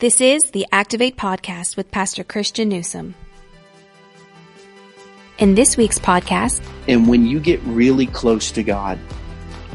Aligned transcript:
This 0.00 0.20
is 0.20 0.52
the 0.52 0.64
Activate 0.70 1.16
Podcast 1.16 1.76
with 1.76 1.90
Pastor 1.90 2.22
Christian 2.22 2.68
Newsom. 2.68 3.16
In 5.40 5.56
this 5.56 5.76
week's 5.76 5.98
podcast, 5.98 6.64
and 6.86 7.08
when 7.08 7.26
you 7.26 7.40
get 7.40 7.60
really 7.64 8.06
close 8.06 8.52
to 8.52 8.62
God 8.62 8.96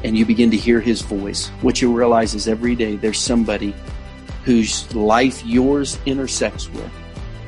and 0.01 0.17
you 0.17 0.25
begin 0.25 0.49
to 0.51 0.55
hear 0.55 0.79
His 0.79 1.01
voice, 1.01 1.49
what 1.61 1.81
you 1.81 1.91
realize 1.91 2.35
is 2.35 2.47
every 2.47 2.73
day 2.73 2.95
there's 2.95 3.19
somebody 3.19 3.75
whose 4.45 4.95
life 4.95 5.45
yours 5.45 5.99
intersects 6.05 6.69
with 6.69 6.91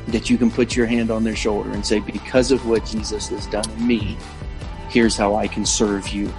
that 0.08 0.30
you 0.30 0.38
can 0.38 0.52
put 0.52 0.76
your 0.76 0.86
hand 0.86 1.10
on 1.12 1.24
their 1.24 1.34
shoulder 1.34 1.72
and 1.72 1.86
say, 1.86 2.02
because 2.02 2.52
of 2.52 2.68
what 2.68 2.84
Jesus 2.86 3.30
has 3.30 3.48
done 3.48 3.70
in 3.70 3.88
me, 3.88 4.18
here's 4.90 5.16
how 5.16 5.34
I 5.36 5.48
can 5.48 5.66
serve 5.66 6.10
you. 6.10 6.30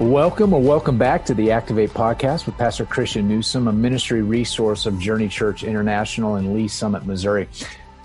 Welcome 0.00 0.54
or 0.54 0.62
welcome 0.62 0.96
back 0.96 1.26
to 1.26 1.34
the 1.34 1.50
Activate 1.50 1.90
Podcast 1.90 2.46
with 2.46 2.56
Pastor 2.56 2.86
Christian 2.86 3.28
Newsom, 3.28 3.68
a 3.68 3.72
ministry 3.72 4.22
resource 4.22 4.86
of 4.86 4.98
Journey 4.98 5.28
Church 5.28 5.62
International 5.62 6.36
in 6.36 6.54
Lee's 6.54 6.72
Summit, 6.72 7.04
Missouri. 7.04 7.50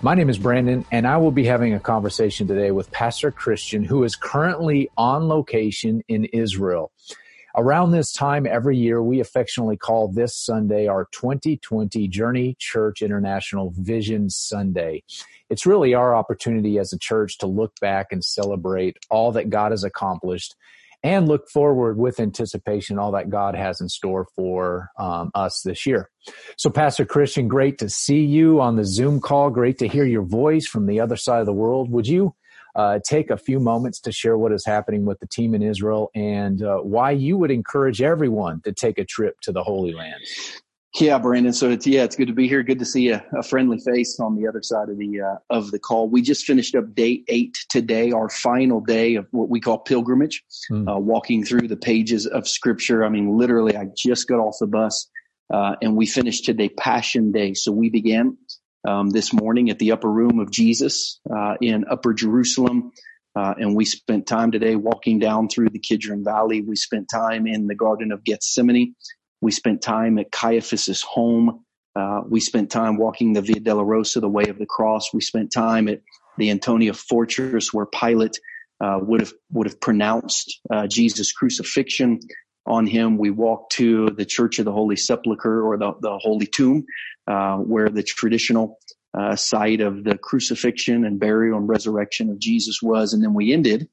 My 0.02 0.14
name 0.14 0.28
is 0.28 0.36
Brandon, 0.36 0.84
and 0.92 1.06
I 1.06 1.16
will 1.16 1.30
be 1.30 1.46
having 1.46 1.72
a 1.72 1.80
conversation 1.80 2.46
today 2.46 2.70
with 2.70 2.90
Pastor 2.90 3.30
Christian, 3.30 3.82
who 3.82 4.04
is 4.04 4.14
currently 4.14 4.90
on 4.98 5.26
location 5.26 6.04
in 6.06 6.26
Israel. 6.26 6.92
Around 7.56 7.92
this 7.92 8.12
time 8.12 8.46
every 8.46 8.76
year, 8.76 9.02
we 9.02 9.20
affectionately 9.20 9.78
call 9.78 10.08
this 10.08 10.36
Sunday 10.36 10.88
our 10.88 11.08
2020 11.12 12.08
Journey 12.08 12.56
Church 12.58 13.00
International 13.00 13.72
Vision 13.74 14.28
Sunday. 14.28 15.02
It's 15.48 15.64
really 15.64 15.94
our 15.94 16.14
opportunity 16.14 16.78
as 16.78 16.92
a 16.92 16.98
church 16.98 17.38
to 17.38 17.46
look 17.46 17.80
back 17.80 18.08
and 18.12 18.22
celebrate 18.22 18.98
all 19.08 19.32
that 19.32 19.48
God 19.48 19.70
has 19.70 19.82
accomplished 19.82 20.56
and 21.06 21.28
look 21.28 21.48
forward 21.48 21.96
with 21.98 22.18
anticipation 22.18 22.98
all 22.98 23.12
that 23.12 23.30
God 23.30 23.54
has 23.54 23.80
in 23.80 23.88
store 23.88 24.26
for 24.34 24.90
um, 24.98 25.30
us 25.36 25.62
this 25.64 25.86
year. 25.86 26.10
So, 26.56 26.68
Pastor 26.68 27.04
Christian, 27.04 27.46
great 27.46 27.78
to 27.78 27.88
see 27.88 28.24
you 28.24 28.60
on 28.60 28.74
the 28.74 28.84
Zoom 28.84 29.20
call. 29.20 29.50
Great 29.50 29.78
to 29.78 29.86
hear 29.86 30.04
your 30.04 30.24
voice 30.24 30.66
from 30.66 30.86
the 30.86 30.98
other 30.98 31.14
side 31.14 31.38
of 31.38 31.46
the 31.46 31.52
world. 31.52 31.92
Would 31.92 32.08
you 32.08 32.34
uh, 32.74 32.98
take 33.06 33.30
a 33.30 33.36
few 33.36 33.60
moments 33.60 34.00
to 34.00 34.10
share 34.10 34.36
what 34.36 34.50
is 34.50 34.66
happening 34.66 35.04
with 35.04 35.20
the 35.20 35.28
team 35.28 35.54
in 35.54 35.62
Israel 35.62 36.10
and 36.16 36.60
uh, 36.60 36.78
why 36.78 37.12
you 37.12 37.38
would 37.38 37.52
encourage 37.52 38.02
everyone 38.02 38.60
to 38.62 38.72
take 38.72 38.98
a 38.98 39.04
trip 39.04 39.38
to 39.42 39.52
the 39.52 39.62
Holy 39.62 39.94
Land? 39.94 40.20
Yeah, 40.98 41.18
Brandon. 41.18 41.52
So 41.52 41.70
it's 41.70 41.86
yeah, 41.86 42.04
it's 42.04 42.16
good 42.16 42.28
to 42.28 42.32
be 42.32 42.48
here. 42.48 42.62
Good 42.62 42.78
to 42.78 42.86
see 42.86 43.10
a, 43.10 43.22
a 43.36 43.42
friendly 43.42 43.78
face 43.78 44.18
on 44.18 44.34
the 44.34 44.48
other 44.48 44.62
side 44.62 44.88
of 44.88 44.96
the 44.96 45.20
uh, 45.20 45.36
of 45.50 45.70
the 45.70 45.78
call. 45.78 46.08
We 46.08 46.22
just 46.22 46.44
finished 46.44 46.74
up 46.74 46.94
day 46.94 47.22
eight 47.28 47.56
today, 47.68 48.12
our 48.12 48.30
final 48.30 48.80
day 48.80 49.16
of 49.16 49.26
what 49.30 49.50
we 49.50 49.60
call 49.60 49.78
pilgrimage, 49.78 50.42
mm. 50.70 50.90
uh, 50.90 50.98
walking 50.98 51.44
through 51.44 51.68
the 51.68 51.76
pages 51.76 52.26
of 52.26 52.48
Scripture. 52.48 53.04
I 53.04 53.10
mean, 53.10 53.36
literally, 53.36 53.76
I 53.76 53.88
just 53.94 54.26
got 54.26 54.38
off 54.38 54.56
the 54.58 54.66
bus 54.66 55.10
uh, 55.52 55.76
and 55.82 55.96
we 55.96 56.06
finished 56.06 56.44
today 56.44 56.68
Passion 56.68 57.32
Day. 57.32 57.54
So 57.54 57.72
we 57.72 57.90
began 57.90 58.38
um, 58.86 59.10
this 59.10 59.32
morning 59.32 59.70
at 59.70 59.78
the 59.78 59.92
upper 59.92 60.10
room 60.10 60.38
of 60.38 60.50
Jesus 60.50 61.20
uh, 61.30 61.54
in 61.60 61.84
Upper 61.90 62.14
Jerusalem. 62.14 62.92
Uh, 63.34 63.52
and 63.58 63.76
we 63.76 63.84
spent 63.84 64.26
time 64.26 64.50
today 64.50 64.76
walking 64.76 65.18
down 65.18 65.48
through 65.48 65.68
the 65.68 65.78
Kidron 65.78 66.24
Valley. 66.24 66.62
We 66.62 66.74
spent 66.74 67.08
time 67.12 67.46
in 67.46 67.66
the 67.66 67.74
Garden 67.74 68.10
of 68.10 68.24
Gethsemane. 68.24 68.94
We 69.40 69.52
spent 69.52 69.82
time 69.82 70.18
at 70.18 70.30
Caiaphas's 70.30 71.02
home. 71.02 71.64
Uh, 71.94 72.22
we 72.28 72.40
spent 72.40 72.70
time 72.70 72.96
walking 72.96 73.32
the 73.32 73.42
Via 73.42 73.60
Dolorosa, 73.60 74.20
the 74.20 74.28
way 74.28 74.44
of 74.44 74.58
the 74.58 74.66
cross. 74.66 75.12
We 75.14 75.20
spent 75.20 75.52
time 75.52 75.88
at 75.88 76.00
the 76.36 76.50
Antonia 76.50 76.92
Fortress, 76.92 77.72
where 77.72 77.86
Pilate 77.86 78.38
uh, 78.80 78.98
would 79.00 79.20
have 79.20 79.32
would 79.52 79.66
have 79.66 79.80
pronounced 79.80 80.60
uh, 80.70 80.86
Jesus' 80.86 81.32
crucifixion 81.32 82.20
on 82.66 82.86
him. 82.86 83.16
We 83.16 83.30
walked 83.30 83.72
to 83.72 84.10
the 84.10 84.24
Church 84.24 84.58
of 84.58 84.64
the 84.64 84.72
Holy 84.72 84.96
Sepulchre, 84.96 85.62
or 85.62 85.78
the, 85.78 85.92
the 86.00 86.18
Holy 86.18 86.46
Tomb, 86.46 86.84
uh, 87.26 87.56
where 87.56 87.88
the 87.88 88.02
traditional 88.02 88.78
uh, 89.16 89.36
site 89.36 89.80
of 89.80 90.04
the 90.04 90.18
crucifixion 90.18 91.04
and 91.04 91.18
burial 91.18 91.58
and 91.58 91.68
resurrection 91.68 92.28
of 92.28 92.38
Jesus 92.38 92.82
was, 92.82 93.14
and 93.14 93.22
then 93.22 93.32
we 93.32 93.52
ended 93.52 93.88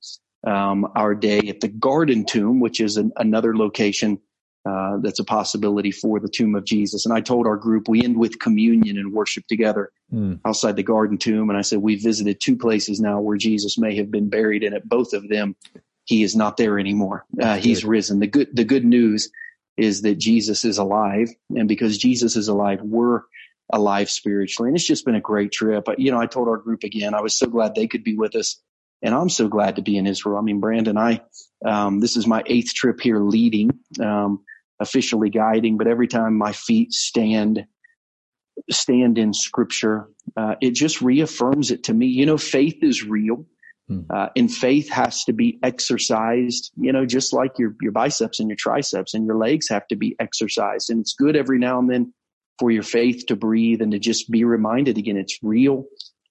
um, 0.46 0.88
our 0.96 1.16
day 1.16 1.40
at 1.48 1.62
the 1.62 1.70
Garden 1.70 2.26
Tomb, 2.26 2.60
which 2.60 2.82
is 2.82 2.98
an, 2.98 3.12
another 3.16 3.56
location 3.56 4.20
uh, 4.66 4.98
that's 5.02 5.20
a 5.20 5.26
possibility 5.26 5.92
for 5.92 6.20
the 6.20 6.30
tomb 6.30 6.56
of 6.56 6.64
Jesus. 6.64 7.06
And 7.06 7.14
I 7.14 7.20
told 7.20 7.48
our 7.48 7.58
group 7.58 7.88
we 7.88 8.04
end 8.04 8.18
with 8.18 8.40
communion 8.40 8.98
and 8.98 9.12
worship 9.12 9.46
together 9.48 9.92
mm. 10.12 10.40
outside 10.46 10.78
the 10.78 10.84
garden 10.84 11.18
tomb. 11.18 11.50
And 11.50 11.58
I 11.58 11.64
said, 11.64 11.80
we 11.80 11.98
visited 11.98 12.40
two 12.40 12.56
places 12.56 13.02
now 13.02 13.20
where 13.20 13.38
Jesus 13.38 13.78
may 13.78 13.96
have 13.98 14.10
been 14.10 14.30
buried. 14.30 14.64
And 14.64 14.74
at 14.74 14.88
both 14.88 15.14
of 15.14 15.28
them, 15.28 15.56
he 16.06 16.24
is 16.24 16.36
not 16.36 16.56
there 16.58 16.80
anymore. 16.80 17.26
Uh, 17.42 17.58
he's 17.58 17.84
risen. 17.84 18.20
The 18.20 18.28
good, 18.28 18.56
the 18.56 18.64
good 18.64 18.86
news 18.86 19.30
is 19.76 20.04
that 20.04 20.16
Jesus 20.16 20.64
is 20.64 20.78
alive. 20.78 21.30
And 21.50 21.68
because 21.68 21.98
Jesus 21.98 22.36
is 22.38 22.48
alive, 22.48 22.82
we're 22.82 23.24
alive 23.72 24.10
spiritually. 24.10 24.70
And 24.70 24.78
it's 24.78 24.88
just 24.88 25.06
been 25.06 25.16
a 25.16 25.22
great 25.22 25.52
trip. 25.52 25.88
You 25.98 26.12
know, 26.12 26.20
I 26.20 26.28
told 26.28 26.48
our 26.48 26.58
group 26.58 26.84
again, 26.84 27.14
I 27.14 27.22
was 27.22 27.38
so 27.38 27.48
glad 27.48 27.76
they 27.76 27.88
could 27.88 28.04
be 28.04 28.16
with 28.16 28.36
us. 28.36 28.62
And 29.02 29.14
I'm 29.14 29.30
so 29.30 29.50
glad 29.50 29.76
to 29.76 29.82
be 29.82 29.98
in 29.98 30.08
Israel. 30.08 30.38
I 30.38 30.42
mean, 30.42 30.62
Brandon, 30.62 30.98
I, 30.98 31.22
um, 31.66 32.00
this 32.00 32.16
is 32.16 32.26
my 32.26 32.44
eighth 32.46 32.74
trip 32.74 33.02
here 33.02 33.20
leading. 33.20 33.78
Um, 34.00 34.46
officially 34.80 35.30
guiding, 35.30 35.78
but 35.78 35.88
every 35.88 36.08
time 36.08 36.38
my 36.38 36.52
feet 36.52 36.92
stand 36.92 37.66
stand 38.70 39.18
in 39.18 39.34
scripture, 39.34 40.08
uh, 40.38 40.56
it 40.62 40.72
just 40.72 41.02
reaffirms 41.02 41.72
it 41.72 41.84
to 41.86 41.94
me. 41.94 42.08
You 42.08 42.26
know, 42.26 42.38
faith 42.38 42.78
is 42.82 43.04
real. 43.04 43.46
Hmm. 43.88 44.02
Uh, 44.10 44.30
and 44.36 44.52
faith 44.52 44.90
has 44.90 45.24
to 45.26 45.34
be 45.34 45.60
exercised, 45.64 46.72
you 46.78 46.94
know, 46.94 47.06
just 47.06 47.34
like 47.34 47.58
your, 47.58 47.76
your 47.82 47.92
biceps 47.92 48.40
and 48.40 48.48
your 48.48 48.56
triceps 48.56 49.14
and 49.14 49.26
your 49.26 49.38
legs 49.38 49.68
have 49.70 49.88
to 49.88 49.96
be 49.96 50.16
exercised. 50.20 50.90
And 50.90 51.02
it's 51.02 51.14
good 51.14 51.36
every 51.36 51.60
now 51.60 51.80
and 51.80 51.90
then 51.90 52.14
for 52.60 52.72
your 52.72 52.84
faith 52.84 53.26
to 53.28 53.36
breathe 53.36 53.82
and 53.82 53.92
to 53.92 54.00
just 54.00 54.30
be 54.30 54.44
reminded 54.44 54.98
again, 54.98 55.18
it's 55.18 55.40
real. 55.42 55.86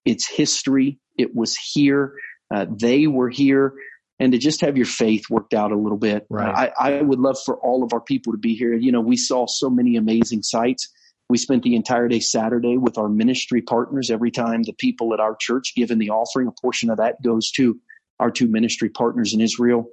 It's 0.05 0.29
history. 0.29 0.99
It 1.19 1.35
was 1.35 1.57
here. 1.57 2.15
Uh, 2.55 2.67
they 2.71 3.07
were 3.07 3.29
here 3.29 3.75
and 4.23 4.31
to 4.31 4.39
just 4.39 4.61
have 4.61 4.77
your 4.77 4.87
faith 4.87 5.25
worked 5.29 5.53
out 5.53 5.73
a 5.73 5.77
little 5.77 5.99
bit. 5.99 6.29
Right. 6.31 6.71
I, 6.79 6.91
I 6.91 7.03
would 7.03 7.19
love 7.19 7.37
for 7.45 7.57
all 7.57 7.83
of 7.83 7.93
our 7.93 8.01
people 8.01 8.33
to 8.33 8.39
be 8.39 8.55
here. 8.55 8.73
You 8.73 8.93
know, 8.93 9.01
we 9.01 9.17
saw 9.17 9.47
so 9.49 9.69
many 9.69 9.97
amazing 9.97 10.45
sights. 10.45 10.93
We 11.29 11.39
spent 11.39 11.65
the 11.65 11.75
entire 11.75 12.07
day 12.07 12.21
Saturday 12.21 12.77
with 12.77 12.99
our 12.99 13.09
ministry 13.09 13.63
partners. 13.63 14.11
Every 14.11 14.31
time 14.31 14.63
the 14.63 14.75
people 14.75 15.13
at 15.13 15.19
our 15.19 15.35
church 15.35 15.73
give 15.75 15.91
in 15.91 15.99
the 15.99 16.11
offering, 16.11 16.47
a 16.47 16.53
portion 16.53 16.89
of 16.89 16.99
that 16.99 17.21
goes 17.21 17.51
to 17.57 17.81
our 18.21 18.31
two 18.31 18.47
ministry 18.47 18.91
partners 18.91 19.35
in 19.35 19.41
Israel. 19.41 19.87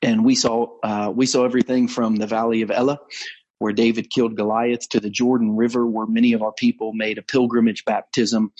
And 0.00 0.24
we 0.24 0.36
saw 0.36 0.78
uh, 0.82 1.12
we 1.14 1.26
saw 1.26 1.44
everything 1.44 1.86
from 1.86 2.16
the 2.16 2.26
Valley 2.26 2.62
of 2.62 2.70
Elah, 2.70 2.98
where 3.58 3.74
David 3.74 4.08
killed 4.08 4.38
Goliath, 4.38 4.88
to 4.88 5.00
the 5.00 5.10
Jordan 5.10 5.54
River, 5.54 5.86
where 5.86 6.06
many 6.06 6.32
of 6.32 6.40
our 6.40 6.52
people 6.52 6.94
made 6.94 7.18
a 7.18 7.22
pilgrimage 7.22 7.84
baptism. 7.84 8.54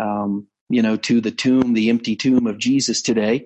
Um, 0.00 0.46
you 0.70 0.80
know, 0.80 0.96
to 0.96 1.20
the 1.20 1.32
tomb, 1.32 1.74
the 1.74 1.90
empty 1.90 2.16
tomb 2.16 2.46
of 2.46 2.56
Jesus 2.56 3.02
today. 3.02 3.44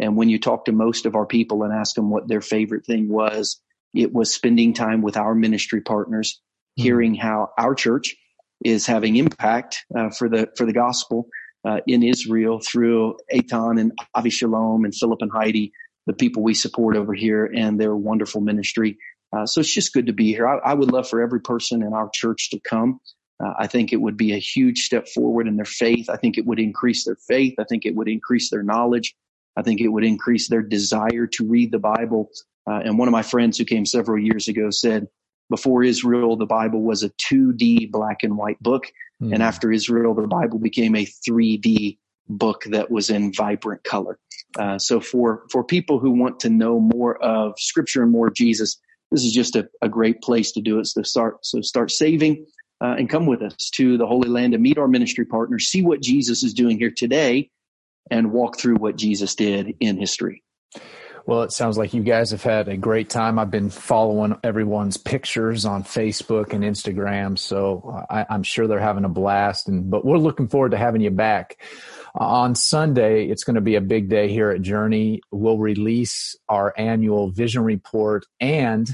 And 0.00 0.16
when 0.16 0.28
you 0.28 0.38
talk 0.38 0.64
to 0.64 0.72
most 0.72 1.06
of 1.06 1.14
our 1.14 1.26
people 1.26 1.62
and 1.62 1.72
ask 1.72 1.94
them 1.94 2.10
what 2.10 2.26
their 2.26 2.40
favorite 2.40 2.86
thing 2.86 3.08
was, 3.08 3.60
it 3.94 4.12
was 4.12 4.32
spending 4.32 4.72
time 4.72 5.02
with 5.02 5.16
our 5.16 5.34
ministry 5.34 5.80
partners, 5.80 6.40
mm-hmm. 6.78 6.84
hearing 6.84 7.14
how 7.14 7.50
our 7.58 7.74
church 7.74 8.16
is 8.64 8.86
having 8.86 9.16
impact 9.16 9.84
uh, 9.96 10.10
for 10.10 10.28
the 10.28 10.48
for 10.56 10.66
the 10.66 10.72
gospel 10.72 11.28
uh, 11.64 11.80
in 11.86 12.02
Israel 12.02 12.60
through 12.60 13.16
Eitan 13.32 13.80
and 13.80 13.92
Avi 14.14 14.30
Shalom 14.30 14.84
and 14.84 14.94
Philip 14.94 15.22
and 15.22 15.30
Heidi, 15.32 15.72
the 16.06 16.12
people 16.12 16.42
we 16.42 16.54
support 16.54 16.96
over 16.96 17.14
here, 17.14 17.44
and 17.44 17.80
their 17.80 17.96
wonderful 17.96 18.40
ministry. 18.40 18.98
Uh, 19.32 19.46
so 19.46 19.60
it's 19.60 19.72
just 19.72 19.92
good 19.92 20.06
to 20.06 20.12
be 20.12 20.32
here. 20.32 20.48
I, 20.48 20.56
I, 20.70 20.74
would 20.74 20.90
love 20.90 21.08
for 21.08 21.22
every 21.22 21.40
person 21.40 21.82
in 21.82 21.92
our 21.92 22.10
church 22.12 22.50
to 22.50 22.58
come. 22.58 22.98
Uh, 23.42 23.52
I 23.58 23.68
think 23.68 23.92
it 23.92 24.00
would 24.00 24.16
be 24.16 24.32
a 24.32 24.38
huge 24.38 24.80
step 24.80 25.06
forward 25.08 25.46
in 25.46 25.54
their 25.54 25.64
faith. 25.64 26.10
I 26.10 26.16
think 26.16 26.36
it 26.36 26.46
would 26.46 26.58
increase 26.58 27.04
their 27.04 27.16
faith. 27.28 27.54
I 27.58 27.64
think 27.64 27.86
it 27.86 27.94
would 27.94 28.08
increase 28.08 28.50
their 28.50 28.64
knowledge. 28.64 29.14
I 29.56 29.62
think 29.62 29.80
it 29.80 29.88
would 29.88 30.04
increase 30.04 30.48
their 30.48 30.62
desire 30.62 31.26
to 31.26 31.46
read 31.46 31.72
the 31.72 31.78
Bible. 31.78 32.30
Uh, 32.66 32.80
and 32.84 32.98
one 32.98 33.08
of 33.08 33.12
my 33.12 33.22
friends 33.22 33.58
who 33.58 33.64
came 33.64 33.84
several 33.84 34.18
years 34.18 34.48
ago 34.48 34.70
said, 34.70 35.08
before 35.48 35.82
Israel, 35.82 36.36
the 36.36 36.46
Bible 36.46 36.82
was 36.82 37.02
a 37.02 37.10
2D 37.10 37.90
black 37.90 38.22
and 38.22 38.38
white 38.38 38.62
book. 38.62 38.86
Mm. 39.20 39.34
And 39.34 39.42
after 39.42 39.72
Israel, 39.72 40.14
the 40.14 40.28
Bible 40.28 40.58
became 40.58 40.94
a 40.94 41.04
3D 41.04 41.98
book 42.28 42.62
that 42.70 42.90
was 42.90 43.10
in 43.10 43.32
vibrant 43.32 43.82
color. 43.82 44.18
Uh, 44.58 44.78
so 44.78 45.00
for, 45.00 45.42
for 45.50 45.64
people 45.64 45.98
who 45.98 46.12
want 46.12 46.38
to 46.40 46.48
know 46.48 46.78
more 46.78 47.20
of 47.22 47.58
scripture 47.58 48.02
and 48.04 48.12
more 48.12 48.28
of 48.28 48.34
Jesus, 48.34 48.78
this 49.10 49.24
is 49.24 49.32
just 49.32 49.56
a, 49.56 49.68
a 49.82 49.88
great 49.88 50.22
place 50.22 50.52
to 50.52 50.60
do 50.60 50.78
it. 50.78 50.86
So 50.86 51.02
start, 51.02 51.44
so 51.44 51.60
start 51.60 51.90
saving 51.90 52.46
uh, 52.80 52.94
and 52.96 53.10
come 53.10 53.26
with 53.26 53.42
us 53.42 53.70
to 53.70 53.98
the 53.98 54.06
Holy 54.06 54.28
Land 54.28 54.54
and 54.54 54.62
meet 54.62 54.78
our 54.78 54.86
ministry 54.86 55.24
partners, 55.24 55.66
see 55.66 55.82
what 55.82 56.00
Jesus 56.00 56.44
is 56.44 56.54
doing 56.54 56.78
here 56.78 56.92
today 56.96 57.50
and 58.10 58.32
walk 58.32 58.58
through 58.58 58.76
what 58.76 58.96
Jesus 58.96 59.34
did 59.34 59.74
in 59.80 59.98
history. 59.98 60.42
Well, 61.26 61.42
it 61.42 61.52
sounds 61.52 61.76
like 61.76 61.94
you 61.94 62.02
guys 62.02 62.30
have 62.30 62.42
had 62.42 62.68
a 62.68 62.76
great 62.76 63.10
time. 63.10 63.38
I've 63.38 63.50
been 63.50 63.70
following 63.70 64.36
everyone's 64.42 64.96
pictures 64.96 65.64
on 65.64 65.84
Facebook 65.84 66.52
and 66.52 66.64
Instagram, 66.64 67.38
so 67.38 68.04
I, 68.08 68.26
am 68.28 68.42
sure 68.42 68.66
they're 68.66 68.78
having 68.78 69.04
a 69.04 69.08
blast. 69.08 69.68
And 69.68 69.90
but 69.90 70.04
we're 70.04 70.16
looking 70.16 70.48
forward 70.48 70.70
to 70.70 70.78
having 70.78 71.02
you 71.02 71.10
back 71.10 71.60
uh, 72.18 72.24
on 72.24 72.54
Sunday. 72.54 73.26
It's 73.26 73.44
going 73.44 73.54
to 73.54 73.60
be 73.60 73.76
a 73.76 73.80
big 73.80 74.08
day 74.08 74.28
here 74.28 74.50
at 74.50 74.62
Journey. 74.62 75.20
We'll 75.30 75.58
release 75.58 76.36
our 76.48 76.74
annual 76.76 77.30
vision 77.30 77.64
report 77.64 78.24
and 78.40 78.88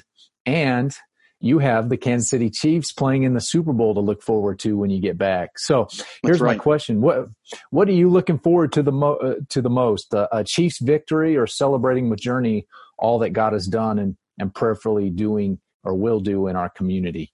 and 0.45 0.95
you 1.41 1.59
have 1.59 1.89
the 1.89 1.97
Kansas 1.97 2.31
City 2.31 2.51
Chiefs 2.51 2.93
playing 2.93 3.25
in 3.25 3.35
the 3.35 3.41
Super 3.41 3.73
Bowl 3.73 3.95
to 3.95 4.01
look 4.01 4.23
forward 4.23 4.59
to 4.61 4.77
when 4.77 4.91
you 4.91 5.01
get 5.01 5.19
back. 5.19 5.59
So 5.59 5.89
here's 6.23 6.41
right. 6.41 6.57
my 6.57 6.63
question: 6.63 7.01
what 7.01 7.29
what 7.71 7.89
are 7.89 7.93
you 7.93 8.09
looking 8.09 8.39
forward 8.39 8.73
to 8.73 8.83
the 8.83 8.93
mo- 8.93 9.17
uh, 9.17 9.35
to 9.51 9.61
the 9.61 9.71
most? 9.71 10.15
Uh, 10.15 10.29
a 10.33 10.45
Chiefs 10.45 10.79
victory 10.79 11.37
or 11.37 11.47
celebrating 11.47 12.09
with 12.09 12.21
Journey 12.21 12.67
all 12.99 13.19
that 13.19 13.31
God 13.31 13.53
has 13.53 13.67
done 13.67 13.99
and 13.99 14.17
and 14.39 14.55
prayerfully 14.55 15.11
doing 15.11 15.59
or 15.85 15.95
will 15.95 16.21
do 16.21 16.49
in 16.49 16.57
our 16.57 16.69
community? 16.69 17.33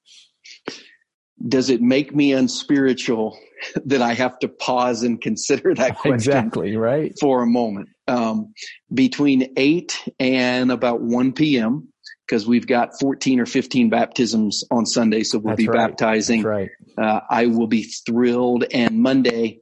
Does 1.48 1.70
it 1.70 1.80
make 1.80 2.14
me 2.14 2.32
unspiritual 2.32 3.36
that 3.84 4.02
I 4.02 4.14
have 4.14 4.38
to 4.40 4.48
pause 4.48 5.02
and 5.02 5.20
consider 5.20 5.74
that 5.74 5.96
question 5.98 6.14
exactly 6.14 6.76
right 6.76 7.12
for 7.20 7.42
a 7.42 7.46
moment? 7.46 7.88
Um, 8.08 8.52
between 8.92 9.52
eight 9.56 9.98
and 10.18 10.72
about 10.72 11.00
one 11.00 11.32
p.m 11.32 11.91
because 12.26 12.46
we've 12.46 12.66
got 12.66 12.98
14 12.98 13.40
or 13.40 13.46
15 13.46 13.90
baptisms 13.90 14.64
on 14.70 14.86
Sunday. 14.86 15.22
So 15.22 15.38
we'll 15.38 15.52
That's 15.52 15.62
be 15.62 15.68
right. 15.68 15.88
baptizing. 15.88 16.42
Right. 16.42 16.70
Uh, 16.96 17.20
I 17.28 17.46
will 17.46 17.66
be 17.66 17.84
thrilled. 17.84 18.64
And 18.72 19.00
Monday, 19.00 19.60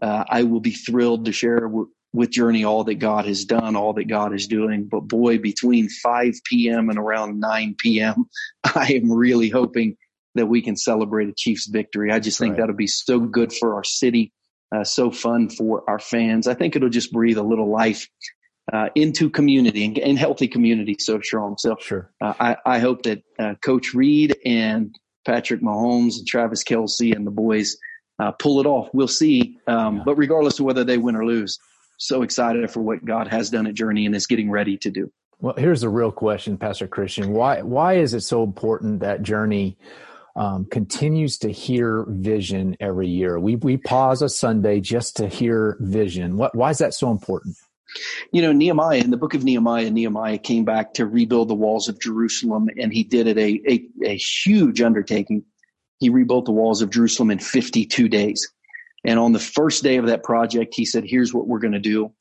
uh, 0.00 0.24
I 0.28 0.44
will 0.44 0.60
be 0.60 0.72
thrilled 0.72 1.26
to 1.26 1.32
share 1.32 1.60
w- 1.60 1.88
with 2.12 2.30
Journey 2.30 2.64
all 2.64 2.84
that 2.84 2.96
God 2.96 3.24
has 3.24 3.44
done, 3.44 3.76
all 3.76 3.94
that 3.94 4.04
God 4.04 4.34
is 4.34 4.46
doing. 4.46 4.88
But 4.90 5.00
boy, 5.00 5.38
between 5.38 5.88
5 5.88 6.34
p.m. 6.44 6.90
and 6.90 6.98
around 6.98 7.40
9 7.40 7.76
p.m., 7.78 8.26
I 8.64 8.92
am 8.94 9.10
really 9.10 9.48
hoping 9.48 9.96
that 10.34 10.46
we 10.46 10.62
can 10.62 10.76
celebrate 10.76 11.28
a 11.28 11.34
Chiefs 11.36 11.66
victory. 11.66 12.10
I 12.10 12.18
just 12.18 12.38
think 12.38 12.52
right. 12.52 12.60
that'll 12.60 12.76
be 12.76 12.86
so 12.86 13.20
good 13.20 13.52
for 13.52 13.74
our 13.74 13.84
city. 13.84 14.32
Uh, 14.74 14.84
so 14.84 15.10
fun 15.10 15.50
for 15.50 15.82
our 15.88 15.98
fans. 15.98 16.46
I 16.46 16.54
think 16.54 16.74
it'll 16.74 16.88
just 16.88 17.12
breathe 17.12 17.36
a 17.36 17.42
little 17.42 17.70
life 17.70 18.08
uh, 18.72 18.88
into 18.94 19.30
community 19.30 19.84
and, 19.84 19.98
and, 19.98 20.18
healthy 20.18 20.46
community 20.46 20.96
so 20.98 21.20
strong. 21.20 21.56
So 21.58 21.76
sure. 21.80 22.10
Uh, 22.20 22.34
I, 22.38 22.56
I, 22.64 22.78
hope 22.78 23.02
that 23.02 23.22
uh, 23.38 23.54
Coach 23.62 23.92
Reid 23.92 24.36
and 24.44 24.94
Patrick 25.24 25.60
Mahomes 25.60 26.18
and 26.18 26.26
Travis 26.26 26.62
Kelce 26.62 27.14
and 27.14 27.26
the 27.26 27.32
boys 27.32 27.76
uh, 28.18 28.30
pull 28.32 28.60
it 28.60 28.66
off. 28.66 28.88
We'll 28.92 29.08
see. 29.08 29.58
Um, 29.66 29.96
yeah. 29.96 30.02
But 30.04 30.16
regardless 30.16 30.60
of 30.60 30.66
whether 30.66 30.84
they 30.84 30.98
win 30.98 31.16
or 31.16 31.26
lose, 31.26 31.58
so 31.98 32.22
excited 32.22 32.70
for 32.70 32.82
what 32.82 33.04
God 33.04 33.28
has 33.28 33.50
done 33.50 33.66
at 33.66 33.74
Journey 33.74 34.06
and 34.06 34.14
is 34.14 34.26
getting 34.26 34.50
ready 34.50 34.76
to 34.78 34.90
do. 34.90 35.10
Well, 35.40 35.54
here's 35.56 35.80
the 35.80 35.88
real 35.88 36.12
question, 36.12 36.56
Pastor 36.56 36.86
Christian. 36.86 37.32
Why 37.32 37.62
why 37.62 37.94
is 37.94 38.14
it 38.14 38.20
so 38.20 38.44
important 38.44 39.00
that 39.00 39.22
Journey 39.22 39.76
um, 40.36 40.66
continues 40.66 41.38
to 41.38 41.50
hear 41.50 42.04
vision 42.08 42.76
every 42.78 43.08
year? 43.08 43.40
We 43.40 43.56
we 43.56 43.76
pause 43.76 44.22
a 44.22 44.28
Sunday 44.28 44.80
just 44.80 45.16
to 45.16 45.28
hear 45.28 45.76
vision. 45.80 46.36
What 46.36 46.54
why 46.54 46.70
is 46.70 46.78
that 46.78 46.94
so 46.94 47.10
important? 47.10 47.56
You 48.32 48.42
know, 48.42 48.52
Nehemiah, 48.52 48.98
in 48.98 49.10
the 49.10 49.16
book 49.16 49.34
of 49.34 49.44
Nehemiah, 49.44 49.90
Nehemiah 49.90 50.38
came 50.38 50.64
back 50.64 50.94
to 50.94 51.06
rebuild 51.06 51.48
the 51.48 51.54
walls 51.54 51.88
of 51.88 52.00
Jerusalem 52.00 52.68
and 52.78 52.92
he 52.92 53.04
did 53.04 53.26
it 53.26 53.38
a, 53.38 53.60
a, 53.68 53.88
a 54.04 54.16
huge 54.16 54.80
undertaking. 54.80 55.44
He 55.98 56.08
rebuilt 56.08 56.46
the 56.46 56.52
walls 56.52 56.82
of 56.82 56.90
Jerusalem 56.90 57.30
in 57.30 57.38
52 57.38 58.08
days. 58.08 58.50
And 59.04 59.18
on 59.18 59.32
the 59.32 59.38
first 59.38 59.82
day 59.82 59.96
of 59.96 60.06
that 60.06 60.22
project, 60.22 60.74
he 60.74 60.84
said, 60.84 61.04
here's 61.04 61.34
what 61.34 61.46
we're 61.46 61.58
going 61.58 61.72
to 61.72 61.80
do. 61.80 62.12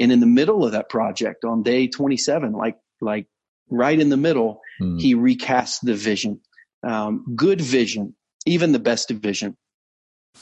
And 0.00 0.12
in 0.12 0.20
the 0.20 0.26
middle 0.26 0.64
of 0.64 0.72
that 0.72 0.88
project 0.88 1.44
on 1.44 1.62
day 1.62 1.88
27, 1.88 2.52
like, 2.52 2.76
like 3.00 3.26
right 3.70 3.98
in 3.98 4.10
the 4.10 4.16
middle, 4.16 4.60
hmm. 4.78 4.98
he 4.98 5.14
recast 5.14 5.84
the 5.84 5.94
vision. 5.94 6.40
Um, 6.86 7.24
good 7.34 7.60
vision, 7.60 8.14
even 8.44 8.72
the 8.72 8.78
best 8.78 9.10
of 9.10 9.18
vision. 9.18 9.56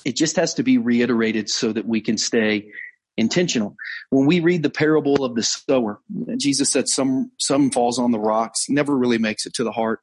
It 0.05 0.17
just 0.17 0.37
has 0.37 0.55
to 0.55 0.63
be 0.63 0.79
reiterated 0.79 1.49
so 1.49 1.73
that 1.73 1.87
we 1.87 2.01
can 2.01 2.19
stay 2.19 2.71
intentional. 3.17 3.77
When 4.11 4.27
we 4.27 4.41
read 4.41 4.63
the 4.63 4.71
parable 4.71 5.25
of 5.25 5.35
the 5.35 5.43
sower, 5.43 6.01
Jesus 6.37 6.71
said 6.71 6.89
some 6.89 7.31
some 7.39 7.71
falls 7.71 7.99
on 7.99 8.13
the 8.13 8.19
rocks, 8.19 8.67
never 8.69 8.97
really 8.97 9.19
makes 9.19 9.47
it 9.47 9.55
to 9.55 9.65
the 9.65 9.73
heart. 9.73 10.01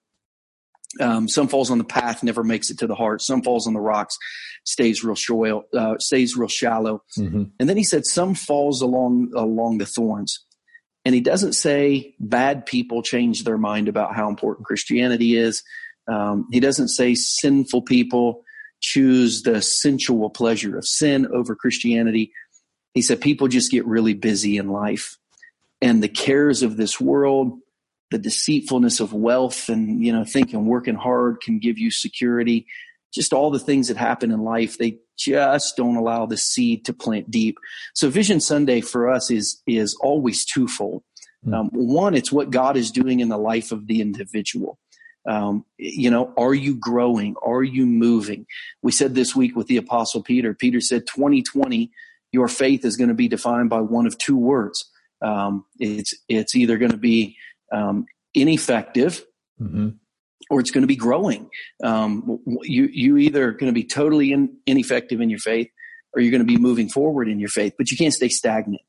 Um, 0.99 1.29
some 1.29 1.47
falls 1.47 1.71
on 1.71 1.77
the 1.77 1.85
path, 1.85 2.21
never 2.21 2.43
makes 2.43 2.69
it 2.69 2.79
to 2.79 2.87
the 2.87 2.95
heart. 2.95 3.21
Some 3.21 3.41
falls 3.41 3.65
on 3.65 3.73
the 3.73 3.79
rocks, 3.79 4.17
stays 4.65 5.03
real 5.03 5.15
shallow. 5.15 5.63
Uh, 5.73 5.97
stays 5.99 6.35
real 6.35 6.49
shallow. 6.49 7.03
Mm-hmm. 7.17 7.43
And 7.59 7.69
then 7.69 7.77
he 7.77 7.83
said 7.83 8.05
some 8.05 8.35
falls 8.35 8.81
along 8.81 9.31
along 9.35 9.77
the 9.77 9.85
thorns. 9.85 10.45
And 11.03 11.15
he 11.15 11.21
doesn't 11.21 11.53
say 11.53 12.13
bad 12.19 12.65
people 12.65 13.01
change 13.01 13.43
their 13.43 13.57
mind 13.57 13.87
about 13.87 14.15
how 14.15 14.29
important 14.29 14.67
Christianity 14.67 15.35
is. 15.35 15.63
Um, 16.07 16.47
he 16.51 16.59
doesn't 16.59 16.89
say 16.89 17.15
sinful 17.15 17.83
people 17.83 18.43
choose 18.81 19.43
the 19.43 19.61
sensual 19.61 20.29
pleasure 20.29 20.77
of 20.77 20.85
sin 20.85 21.27
over 21.33 21.55
Christianity. 21.55 22.31
He 22.93 23.01
said 23.01 23.21
people 23.21 23.47
just 23.47 23.71
get 23.71 23.85
really 23.85 24.13
busy 24.13 24.57
in 24.57 24.69
life 24.69 25.17
and 25.81 26.03
the 26.03 26.09
cares 26.09 26.61
of 26.61 26.77
this 26.77 27.01
world, 27.01 27.59
the 28.11 28.19
deceitfulness 28.19 28.99
of 28.99 29.13
wealth 29.13 29.69
and, 29.69 30.05
you 30.05 30.13
know, 30.13 30.23
thinking 30.23 30.65
working 30.65 30.95
hard 30.95 31.41
can 31.41 31.59
give 31.59 31.79
you 31.79 31.89
security. 31.89 32.67
Just 33.11 33.33
all 33.33 33.51
the 33.51 33.59
things 33.59 33.87
that 33.87 33.97
happen 33.97 34.31
in 34.31 34.41
life, 34.41 34.77
they 34.77 34.99
just 35.17 35.75
don't 35.75 35.95
allow 35.95 36.25
the 36.25 36.37
seed 36.37 36.85
to 36.85 36.93
plant 36.93 37.31
deep. 37.31 37.57
So 37.93 38.09
Vision 38.09 38.39
Sunday 38.39 38.81
for 38.81 39.09
us 39.09 39.31
is, 39.31 39.61
is 39.65 39.97
always 40.01 40.45
twofold. 40.45 41.03
Hmm. 41.43 41.53
Um, 41.53 41.69
one, 41.73 42.13
it's 42.13 42.31
what 42.31 42.51
God 42.51 42.77
is 42.77 42.91
doing 42.91 43.19
in 43.19 43.29
the 43.29 43.37
life 43.37 43.71
of 43.71 43.87
the 43.87 44.01
individual. 44.01 44.77
Um, 45.27 45.65
you 45.77 46.09
know, 46.09 46.33
are 46.37 46.53
you 46.53 46.75
growing? 46.75 47.35
Are 47.43 47.63
you 47.63 47.85
moving? 47.85 48.45
We 48.81 48.91
said 48.91 49.13
this 49.13 49.35
week 49.35 49.55
with 49.55 49.67
the 49.67 49.77
apostle 49.77 50.23
Peter, 50.23 50.53
Peter 50.53 50.81
said 50.81 51.05
2020 51.07 51.91
your 52.31 52.47
faith 52.47 52.85
is 52.85 52.97
going 52.97 53.09
to 53.09 53.13
be 53.15 53.27
defined 53.27 53.69
by 53.69 53.81
one 53.81 54.07
of 54.07 54.17
two 54.17 54.37
words. 54.37 54.89
Um, 55.21 55.65
it's 55.79 56.13
it's 56.27 56.55
either 56.55 56.77
going 56.77 56.91
to 56.91 56.97
be 56.97 57.37
um, 57.71 58.05
ineffective, 58.33 59.23
mm-hmm. 59.61 59.89
or 60.49 60.59
it's 60.59 60.71
going 60.71 60.83
to 60.83 60.87
be 60.87 60.95
growing. 60.95 61.49
Um, 61.83 62.39
you 62.63 62.89
you 62.91 63.17
either 63.17 63.51
going 63.51 63.71
to 63.71 63.79
be 63.79 63.83
totally 63.83 64.31
in, 64.31 64.57
ineffective 64.65 65.21
in 65.21 65.29
your 65.29 65.39
faith, 65.39 65.69
or 66.13 66.21
you're 66.21 66.31
going 66.31 66.45
to 66.45 66.53
be 66.53 66.57
moving 66.57 66.89
forward 66.89 67.27
in 67.27 67.39
your 67.39 67.49
faith. 67.49 67.73
But 67.77 67.91
you 67.91 67.97
can't 67.97 68.13
stay 68.13 68.29
stagnant. 68.29 68.81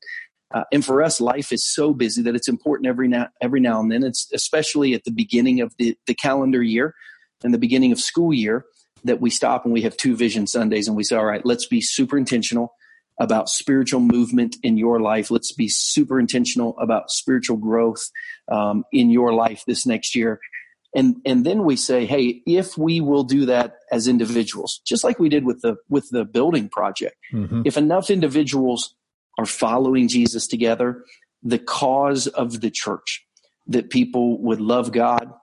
Uh, 0.53 0.63
and 0.71 0.85
for 0.85 1.01
us, 1.01 1.19
life 1.19 1.51
is 1.51 1.65
so 1.65 1.93
busy 1.93 2.21
that 2.21 2.35
it's 2.35 2.47
important 2.47 2.87
every 2.87 3.07
now 3.07 3.27
every 3.41 3.59
now 3.59 3.79
and 3.79 3.91
then. 3.91 4.03
It's 4.03 4.29
especially 4.33 4.93
at 4.93 5.03
the 5.03 5.11
beginning 5.11 5.61
of 5.61 5.73
the, 5.77 5.97
the 6.07 6.15
calendar 6.15 6.63
year 6.63 6.95
and 7.43 7.53
the 7.53 7.59
beginning 7.59 7.91
of 7.91 7.99
school 7.99 8.33
year 8.33 8.65
that 9.03 9.19
we 9.19 9.29
stop 9.29 9.65
and 9.65 9.73
we 9.73 9.81
have 9.81 9.97
two 9.97 10.15
vision 10.15 10.47
Sundays 10.47 10.87
and 10.87 10.95
we 10.95 11.03
say, 11.03 11.15
all 11.15 11.25
right, 11.25 11.45
let's 11.45 11.67
be 11.67 11.81
super 11.81 12.17
intentional 12.17 12.73
about 13.19 13.49
spiritual 13.49 13.99
movement 13.99 14.57
in 14.63 14.77
your 14.77 14.99
life. 14.99 15.29
Let's 15.29 15.51
be 15.51 15.67
super 15.67 16.19
intentional 16.19 16.77
about 16.79 17.11
spiritual 17.11 17.57
growth 17.57 18.09
um, 18.51 18.83
in 18.91 19.09
your 19.09 19.33
life 19.33 19.63
this 19.67 19.85
next 19.85 20.15
year. 20.15 20.39
And, 20.95 21.17
and 21.25 21.45
then 21.45 21.63
we 21.63 21.75
say, 21.75 22.05
hey, 22.05 22.41
if 22.45 22.77
we 22.77 23.01
will 23.01 23.23
do 23.23 23.47
that 23.47 23.77
as 23.91 24.07
individuals, 24.07 24.81
just 24.85 25.03
like 25.03 25.19
we 25.19 25.29
did 25.29 25.43
with 25.43 25.61
the, 25.61 25.75
with 25.89 26.07
the 26.09 26.23
building 26.23 26.69
project, 26.69 27.15
mm-hmm. 27.33 27.63
if 27.65 27.77
enough 27.77 28.09
individuals 28.09 28.95
are 29.39 29.45
following 29.45 30.07
Jesus 30.07 30.45
together, 30.45 31.03
the 31.41 31.57
cause 31.57 32.27
of 32.27 32.61
the 32.61 32.69
church, 32.69 33.25
that 33.67 33.89
people 33.89 34.39
would 34.41 34.61
love 34.61 34.91
God, 34.91 35.33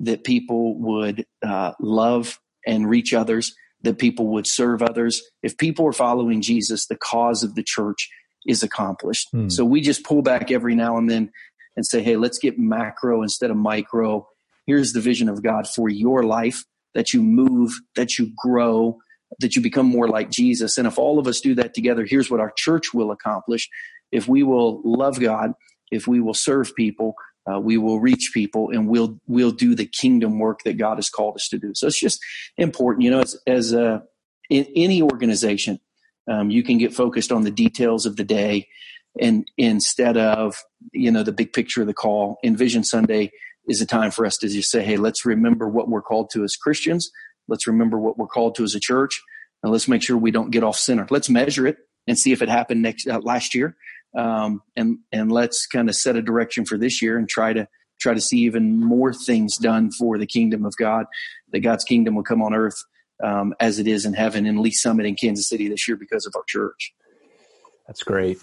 that 0.00 0.24
people 0.24 0.78
would 0.78 1.24
uh, 1.42 1.72
love 1.80 2.38
and 2.66 2.88
reach 2.88 3.14
others, 3.14 3.54
that 3.82 3.98
people 3.98 4.28
would 4.28 4.46
serve 4.46 4.82
others. 4.82 5.22
If 5.42 5.56
people 5.56 5.86
are 5.86 5.92
following 5.92 6.42
Jesus, 6.42 6.86
the 6.86 6.96
cause 6.96 7.42
of 7.42 7.54
the 7.54 7.62
church 7.62 8.08
is 8.46 8.62
accomplished. 8.62 9.28
Hmm. 9.32 9.48
So 9.48 9.64
we 9.64 9.80
just 9.80 10.04
pull 10.04 10.22
back 10.22 10.50
every 10.50 10.74
now 10.74 10.96
and 10.96 11.08
then 11.08 11.30
and 11.76 11.86
say, 11.86 12.02
hey, 12.02 12.16
let's 12.16 12.38
get 12.38 12.58
macro 12.58 13.22
instead 13.22 13.50
of 13.50 13.56
micro. 13.56 14.26
Here's 14.66 14.92
the 14.92 15.00
vision 15.00 15.28
of 15.28 15.42
God 15.42 15.68
for 15.68 15.88
your 15.88 16.24
life 16.24 16.64
that 16.94 17.12
you 17.12 17.22
move, 17.22 17.72
that 17.94 18.18
you 18.18 18.32
grow, 18.36 18.98
that 19.40 19.54
you 19.54 19.62
become 19.62 19.86
more 19.86 20.08
like 20.08 20.30
Jesus. 20.30 20.78
And 20.78 20.86
if 20.86 20.98
all 20.98 21.18
of 21.18 21.26
us 21.26 21.40
do 21.40 21.54
that 21.54 21.74
together, 21.74 22.04
here's 22.04 22.30
what 22.30 22.40
our 22.40 22.52
church 22.56 22.92
will 22.92 23.10
accomplish. 23.10 23.68
If 24.10 24.26
we 24.26 24.42
will 24.42 24.80
love 24.84 25.20
God, 25.20 25.52
if 25.90 26.06
we 26.06 26.20
will 26.20 26.34
serve 26.34 26.74
people, 26.74 27.14
uh, 27.48 27.58
we 27.58 27.78
will 27.78 28.00
reach 28.00 28.30
people 28.34 28.70
and 28.70 28.88
we'll 28.88 29.18
we'll 29.26 29.52
do 29.52 29.74
the 29.74 29.86
kingdom 29.86 30.38
work 30.38 30.60
that 30.64 30.76
God 30.76 30.96
has 30.96 31.08
called 31.08 31.36
us 31.36 31.48
to 31.48 31.58
do. 31.58 31.72
So 31.74 31.86
it's 31.86 32.00
just 32.00 32.20
important, 32.56 33.04
you 33.04 33.10
know, 33.10 33.20
as 33.20 33.36
as 33.46 33.72
a 33.72 34.02
in 34.50 34.66
any 34.74 35.02
organization, 35.02 35.80
um, 36.28 36.50
you 36.50 36.62
can 36.62 36.78
get 36.78 36.94
focused 36.94 37.32
on 37.32 37.42
the 37.42 37.50
details 37.50 38.06
of 38.06 38.16
the 38.16 38.24
day, 38.24 38.68
and 39.20 39.46
instead 39.56 40.16
of 40.16 40.56
you 40.92 41.10
know 41.10 41.22
the 41.22 41.32
big 41.32 41.52
picture 41.52 41.80
of 41.80 41.86
the 41.86 41.94
call. 41.94 42.38
Envision 42.44 42.84
Sunday 42.84 43.30
is 43.66 43.80
a 43.80 43.86
time 43.86 44.10
for 44.10 44.24
us 44.24 44.38
to 44.38 44.48
just 44.48 44.70
say, 44.70 44.82
hey, 44.82 44.96
let's 44.96 45.26
remember 45.26 45.68
what 45.68 45.88
we're 45.88 46.02
called 46.02 46.30
to 46.32 46.42
as 46.42 46.56
Christians. 46.56 47.10
Let's 47.48 47.66
remember 47.66 47.98
what 47.98 48.18
we're 48.18 48.26
called 48.26 48.54
to 48.56 48.64
as 48.64 48.74
a 48.74 48.80
church, 48.80 49.20
and 49.62 49.72
let's 49.72 49.88
make 49.88 50.02
sure 50.02 50.16
we 50.16 50.30
don't 50.30 50.50
get 50.50 50.64
off 50.64 50.76
center. 50.76 51.06
Let's 51.10 51.30
measure 51.30 51.66
it 51.66 51.76
and 52.06 52.18
see 52.18 52.32
if 52.32 52.42
it 52.42 52.48
happened 52.48 52.82
next 52.82 53.06
uh, 53.06 53.20
last 53.20 53.54
year 53.54 53.76
um, 54.16 54.62
and 54.76 54.98
and 55.12 55.30
let's 55.30 55.66
kind 55.66 55.88
of 55.88 55.94
set 55.94 56.16
a 56.16 56.22
direction 56.22 56.64
for 56.64 56.78
this 56.78 57.02
year 57.02 57.18
and 57.18 57.28
try 57.28 57.52
to 57.52 57.68
try 58.00 58.14
to 58.14 58.20
see 58.20 58.38
even 58.38 58.84
more 58.84 59.12
things 59.12 59.56
done 59.56 59.90
for 59.90 60.18
the 60.18 60.26
kingdom 60.26 60.64
of 60.64 60.76
God. 60.76 61.06
That 61.52 61.60
God's 61.60 61.84
kingdom 61.84 62.14
will 62.14 62.22
come 62.22 62.42
on 62.42 62.54
earth 62.54 62.82
um, 63.22 63.54
as 63.60 63.78
it 63.78 63.86
is 63.86 64.04
in 64.04 64.14
heaven 64.14 64.46
in 64.46 64.62
Lee's 64.62 64.80
Summit 64.80 65.06
in 65.06 65.16
Kansas 65.16 65.48
City 65.48 65.68
this 65.68 65.88
year 65.88 65.96
because 65.96 66.26
of 66.26 66.34
our 66.36 66.44
church. 66.46 66.92
That's 67.86 68.02
great. 68.02 68.38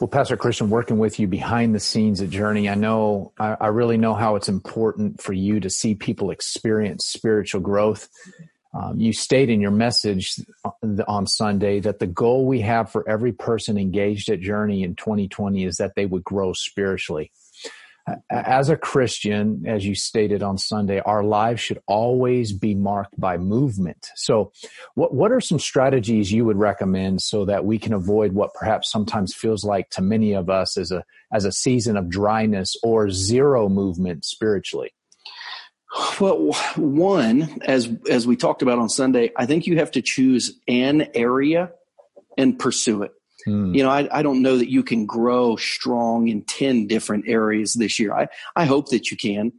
Well, 0.00 0.08
Pastor 0.08 0.36
Christian, 0.36 0.70
working 0.70 0.98
with 0.98 1.20
you 1.20 1.26
behind 1.26 1.74
the 1.74 1.80
scenes 1.80 2.22
at 2.22 2.30
Journey, 2.30 2.68
I 2.68 2.74
know, 2.74 3.32
I, 3.38 3.56
I 3.60 3.66
really 3.66 3.98
know 3.98 4.14
how 4.14 4.36
it's 4.36 4.48
important 4.48 5.20
for 5.20 5.34
you 5.34 5.60
to 5.60 5.68
see 5.68 5.94
people 5.94 6.30
experience 6.30 7.06
spiritual 7.06 7.60
growth. 7.60 8.08
Um, 8.72 9.00
you 9.00 9.12
state 9.12 9.50
in 9.50 9.60
your 9.60 9.72
message 9.72 10.36
on 11.08 11.26
Sunday 11.26 11.80
that 11.80 11.98
the 11.98 12.06
goal 12.06 12.46
we 12.46 12.60
have 12.60 12.90
for 12.90 13.08
every 13.08 13.32
person 13.32 13.76
engaged 13.76 14.30
at 14.30 14.40
Journey 14.40 14.84
in 14.84 14.94
2020 14.94 15.64
is 15.64 15.76
that 15.78 15.94
they 15.96 16.06
would 16.06 16.22
grow 16.22 16.52
spiritually 16.52 17.32
as 18.30 18.68
a 18.68 18.76
Christian, 18.76 19.64
as 19.66 19.86
you 19.86 19.94
stated 19.94 20.42
on 20.42 20.58
Sunday, 20.58 21.00
our 21.00 21.22
lives 21.22 21.60
should 21.60 21.80
always 21.86 22.52
be 22.52 22.74
marked 22.74 23.18
by 23.18 23.36
movement. 23.36 24.08
So, 24.14 24.52
what, 24.94 25.14
what 25.14 25.32
are 25.32 25.40
some 25.40 25.58
strategies 25.58 26.32
you 26.32 26.44
would 26.44 26.56
recommend 26.56 27.22
so 27.22 27.44
that 27.44 27.64
we 27.64 27.78
can 27.78 27.92
avoid 27.92 28.32
what 28.32 28.54
perhaps 28.54 28.90
sometimes 28.90 29.34
feels 29.34 29.64
like 29.64 29.90
to 29.90 30.02
many 30.02 30.32
of 30.32 30.48
us 30.50 30.76
as 30.76 30.90
a, 30.90 31.04
as 31.32 31.44
a 31.44 31.52
season 31.52 31.96
of 31.96 32.08
dryness 32.08 32.76
or 32.82 33.10
zero 33.10 33.68
movement 33.68 34.24
spiritually? 34.24 34.92
Well, 36.20 36.52
one, 36.76 37.60
as 37.62 37.88
as 38.08 38.26
we 38.26 38.36
talked 38.36 38.62
about 38.62 38.78
on 38.78 38.88
Sunday, 38.88 39.32
I 39.36 39.46
think 39.46 39.66
you 39.66 39.78
have 39.78 39.90
to 39.92 40.02
choose 40.02 40.58
an 40.68 41.08
area 41.14 41.72
and 42.38 42.58
pursue 42.58 43.02
it. 43.02 43.12
Hmm. 43.44 43.74
You 43.74 43.82
know, 43.82 43.90
I, 43.90 44.08
I 44.18 44.22
don't 44.22 44.42
know 44.42 44.58
that 44.58 44.70
you 44.70 44.82
can 44.82 45.06
grow 45.06 45.56
strong 45.56 46.28
in 46.28 46.42
10 46.42 46.86
different 46.86 47.24
areas 47.28 47.74
this 47.74 47.98
year. 47.98 48.14
I, 48.14 48.28
I 48.54 48.66
hope 48.66 48.90
that 48.90 49.10
you 49.10 49.16
can. 49.16 49.52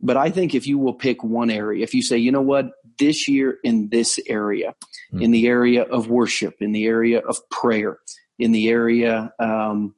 But 0.00 0.16
I 0.16 0.30
think 0.30 0.54
if 0.54 0.66
you 0.66 0.78
will 0.78 0.94
pick 0.94 1.24
one 1.24 1.50
area, 1.50 1.82
if 1.82 1.94
you 1.94 2.02
say, 2.02 2.18
you 2.18 2.30
know 2.30 2.42
what, 2.42 2.70
this 2.98 3.28
year 3.28 3.58
in 3.64 3.88
this 3.88 4.18
area, 4.28 4.74
hmm. 5.10 5.22
in 5.22 5.30
the 5.30 5.46
area 5.46 5.82
of 5.82 6.08
worship, 6.08 6.56
in 6.60 6.72
the 6.72 6.86
area 6.86 7.18
of 7.20 7.38
prayer, 7.50 7.98
in 8.38 8.52
the 8.52 8.68
area, 8.68 9.32
um, 9.38 9.94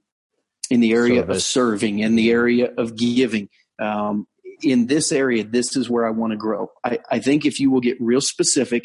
in 0.71 0.81
the 0.81 0.93
area 0.93 1.23
Service. 1.23 1.37
of 1.37 1.43
serving, 1.43 1.99
in 1.99 2.15
the 2.15 2.31
area 2.31 2.73
of 2.79 2.97
giving, 2.97 3.49
um, 3.79 4.27
in 4.63 4.87
this 4.87 5.13
area, 5.13 5.45
this 5.45 5.77
is 5.77 5.89
where 5.89 6.07
I 6.07 6.11
want 6.11 6.33
to 6.33 6.37
grow. 6.37 6.71
I, 6.85 6.99
I 7.11 7.19
think 7.19 7.45
if 7.45 7.61
you 7.61 7.71
will 7.71 7.81
get 7.81 8.01
real 8.01 8.21
specific 8.21 8.85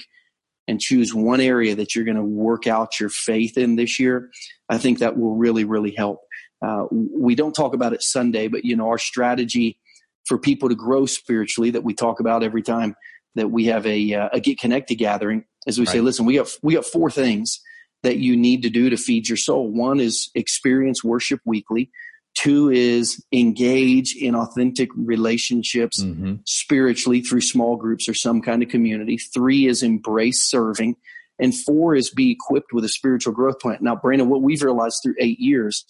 and 0.68 0.80
choose 0.80 1.14
one 1.14 1.42
area 1.42 1.76
that 1.76 1.96
you're 1.96 2.06
going 2.06 2.18
to 2.18 2.24
work 2.24 2.68
out 2.68 3.00
your 3.00 3.10
faith 3.10 3.58
in 3.58 3.76
this 3.76 4.00
year, 4.00 4.30
I 4.70 4.78
think 4.78 5.00
that 5.00 5.18
will 5.18 5.36
really, 5.36 5.64
really 5.64 5.94
help. 5.96 6.22
Uh, 6.66 6.86
we 6.92 7.36
don't 7.36 7.54
talk 7.54 7.74
about 7.74 7.94
it 7.94 8.02
Sunday, 8.02 8.48
but 8.48 8.66
you 8.66 8.76
know, 8.76 8.88
our 8.88 8.98
strategy 8.98 9.80
for 10.26 10.38
people 10.38 10.70
to 10.70 10.76
grow 10.76 11.06
spiritually 11.06 11.72
that 11.72 11.84
we 11.84 11.94
talk 11.94 12.20
about 12.20 12.44
every 12.44 12.64
time 12.64 12.96
that 13.36 13.52
we 13.52 13.66
have 13.66 13.86
a, 13.86 14.14
uh, 14.14 14.30
a 14.34 14.40
get 14.40 14.60
connected 14.60 14.96
gathering 14.96 15.44
is 15.68 15.78
we 15.78 15.86
right. 15.86 15.94
say, 15.94 16.02
listen, 16.02 16.26
we 16.26 16.36
got, 16.36 16.50
we 16.64 16.74
got 16.74 16.86
four 16.86 17.12
things 17.12 17.60
that 18.02 18.18
you 18.18 18.36
need 18.36 18.64
to 18.64 18.70
do 18.70 18.90
to 18.90 18.98
feed 18.98 19.28
your 19.28 19.38
soul. 19.38 19.70
One 19.72 20.00
is 20.00 20.32
experience 20.34 21.04
worship 21.04 21.42
weekly. 21.46 21.92
Two 22.36 22.70
is 22.70 23.24
engage 23.32 24.16
in 24.16 24.36
authentic 24.36 24.90
relationships 24.96 26.04
mm-hmm. 26.04 26.36
spiritually 26.46 27.22
through 27.22 27.42
small 27.42 27.78
groups 27.78 28.10
or 28.10 28.14
some 28.14 28.42
kind 28.42 28.62
of 28.62 28.70
community. 28.70 29.18
Three 29.18 29.68
is 29.68 29.82
embrace 29.82 30.44
serving. 30.44 30.98
And 31.40 31.54
four 31.54 31.96
is 31.96 32.12
be 32.12 32.32
equipped 32.32 32.72
with 32.72 32.86
a 32.86 32.90
spiritual 32.90 33.34
growth 33.34 33.60
plan. 33.60 33.80
Now, 33.82 33.96
Brandon, 33.96 34.30
what 34.30 34.42
we've 34.42 34.64
realized 34.64 35.00
through 35.04 35.16
eight 35.20 35.40
years 35.40 35.86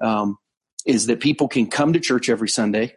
um, 0.00 0.36
is 0.86 1.06
that 1.06 1.20
people 1.20 1.48
can 1.48 1.68
come 1.68 1.92
to 1.92 2.00
church 2.00 2.28
every 2.28 2.48
Sunday, 2.48 2.94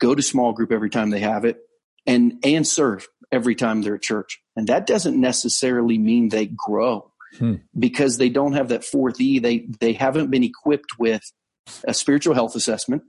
go 0.00 0.14
to 0.14 0.22
small 0.22 0.52
group 0.52 0.72
every 0.72 0.90
time 0.90 1.10
they 1.10 1.20
have 1.20 1.44
it, 1.44 1.58
and 2.06 2.34
and 2.42 2.66
serve 2.66 3.08
every 3.32 3.54
time 3.54 3.82
they're 3.82 3.96
at 3.96 4.02
church. 4.02 4.40
And 4.54 4.68
that 4.68 4.86
doesn't 4.86 5.20
necessarily 5.20 5.98
mean 5.98 6.28
they 6.28 6.46
grow 6.46 7.12
hmm. 7.38 7.56
because 7.78 8.16
they 8.16 8.28
don't 8.28 8.54
have 8.54 8.68
that 8.68 8.84
fourth 8.84 9.20
E. 9.20 9.38
They 9.38 9.66
they 9.80 9.92
haven't 9.92 10.30
been 10.30 10.44
equipped 10.44 10.98
with 10.98 11.22
a 11.84 11.94
spiritual 11.94 12.34
health 12.34 12.54
assessment 12.54 13.02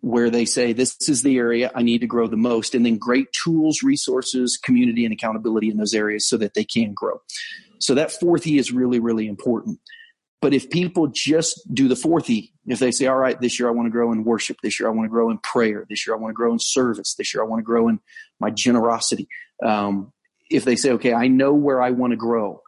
where 0.00 0.30
they 0.30 0.44
say 0.44 0.72
this 0.72 0.96
is 1.08 1.22
the 1.22 1.36
area 1.36 1.70
I 1.74 1.82
need 1.82 2.00
to 2.00 2.06
grow 2.06 2.26
the 2.26 2.36
most, 2.36 2.74
and 2.74 2.84
then 2.84 2.96
great 2.96 3.28
tools, 3.32 3.82
resources, 3.82 4.58
community, 4.62 5.04
and 5.04 5.12
accountability 5.12 5.68
in 5.68 5.76
those 5.76 5.94
areas 5.94 6.26
so 6.26 6.36
that 6.38 6.54
they 6.54 6.64
can 6.64 6.94
grow. 6.94 7.20
So 7.78 7.94
that 7.94 8.12
fourth 8.12 8.46
E 8.46 8.58
is 8.58 8.72
really, 8.72 9.00
really 9.00 9.26
important. 9.26 9.80
But 10.40 10.54
if 10.54 10.70
people 10.70 11.06
just 11.06 11.62
do 11.72 11.88
the 11.88 11.96
fourth 11.96 12.28
E, 12.30 12.52
if 12.66 12.78
they 12.78 12.90
say, 12.90 13.06
all 13.06 13.16
right, 13.16 13.40
this 13.40 13.60
year 13.60 13.68
I 13.68 13.72
want 13.72 13.86
to 13.86 13.90
grow 13.90 14.12
in 14.12 14.24
worship, 14.24 14.56
this 14.62 14.80
year 14.80 14.88
I 14.88 14.92
want 14.92 15.04
to 15.04 15.10
grow 15.10 15.30
in 15.30 15.38
prayer, 15.38 15.86
this 15.88 16.06
year 16.06 16.16
I 16.16 16.18
want 16.18 16.30
to 16.30 16.36
grow 16.36 16.52
in 16.52 16.58
service, 16.58 17.14
this 17.14 17.32
year 17.32 17.44
I 17.44 17.46
want 17.46 17.60
to 17.60 17.64
grow 17.64 17.88
in 17.88 18.00
my 18.40 18.50
generosity. 18.50 19.28
Um, 19.64 20.12
if 20.50 20.64
they 20.64 20.74
say, 20.74 20.92
okay, 20.92 21.12
I 21.12 21.28
know 21.28 21.54
where 21.54 21.80
I 21.80 21.90
want 21.90 22.10
to 22.10 22.16
grow, 22.16 22.62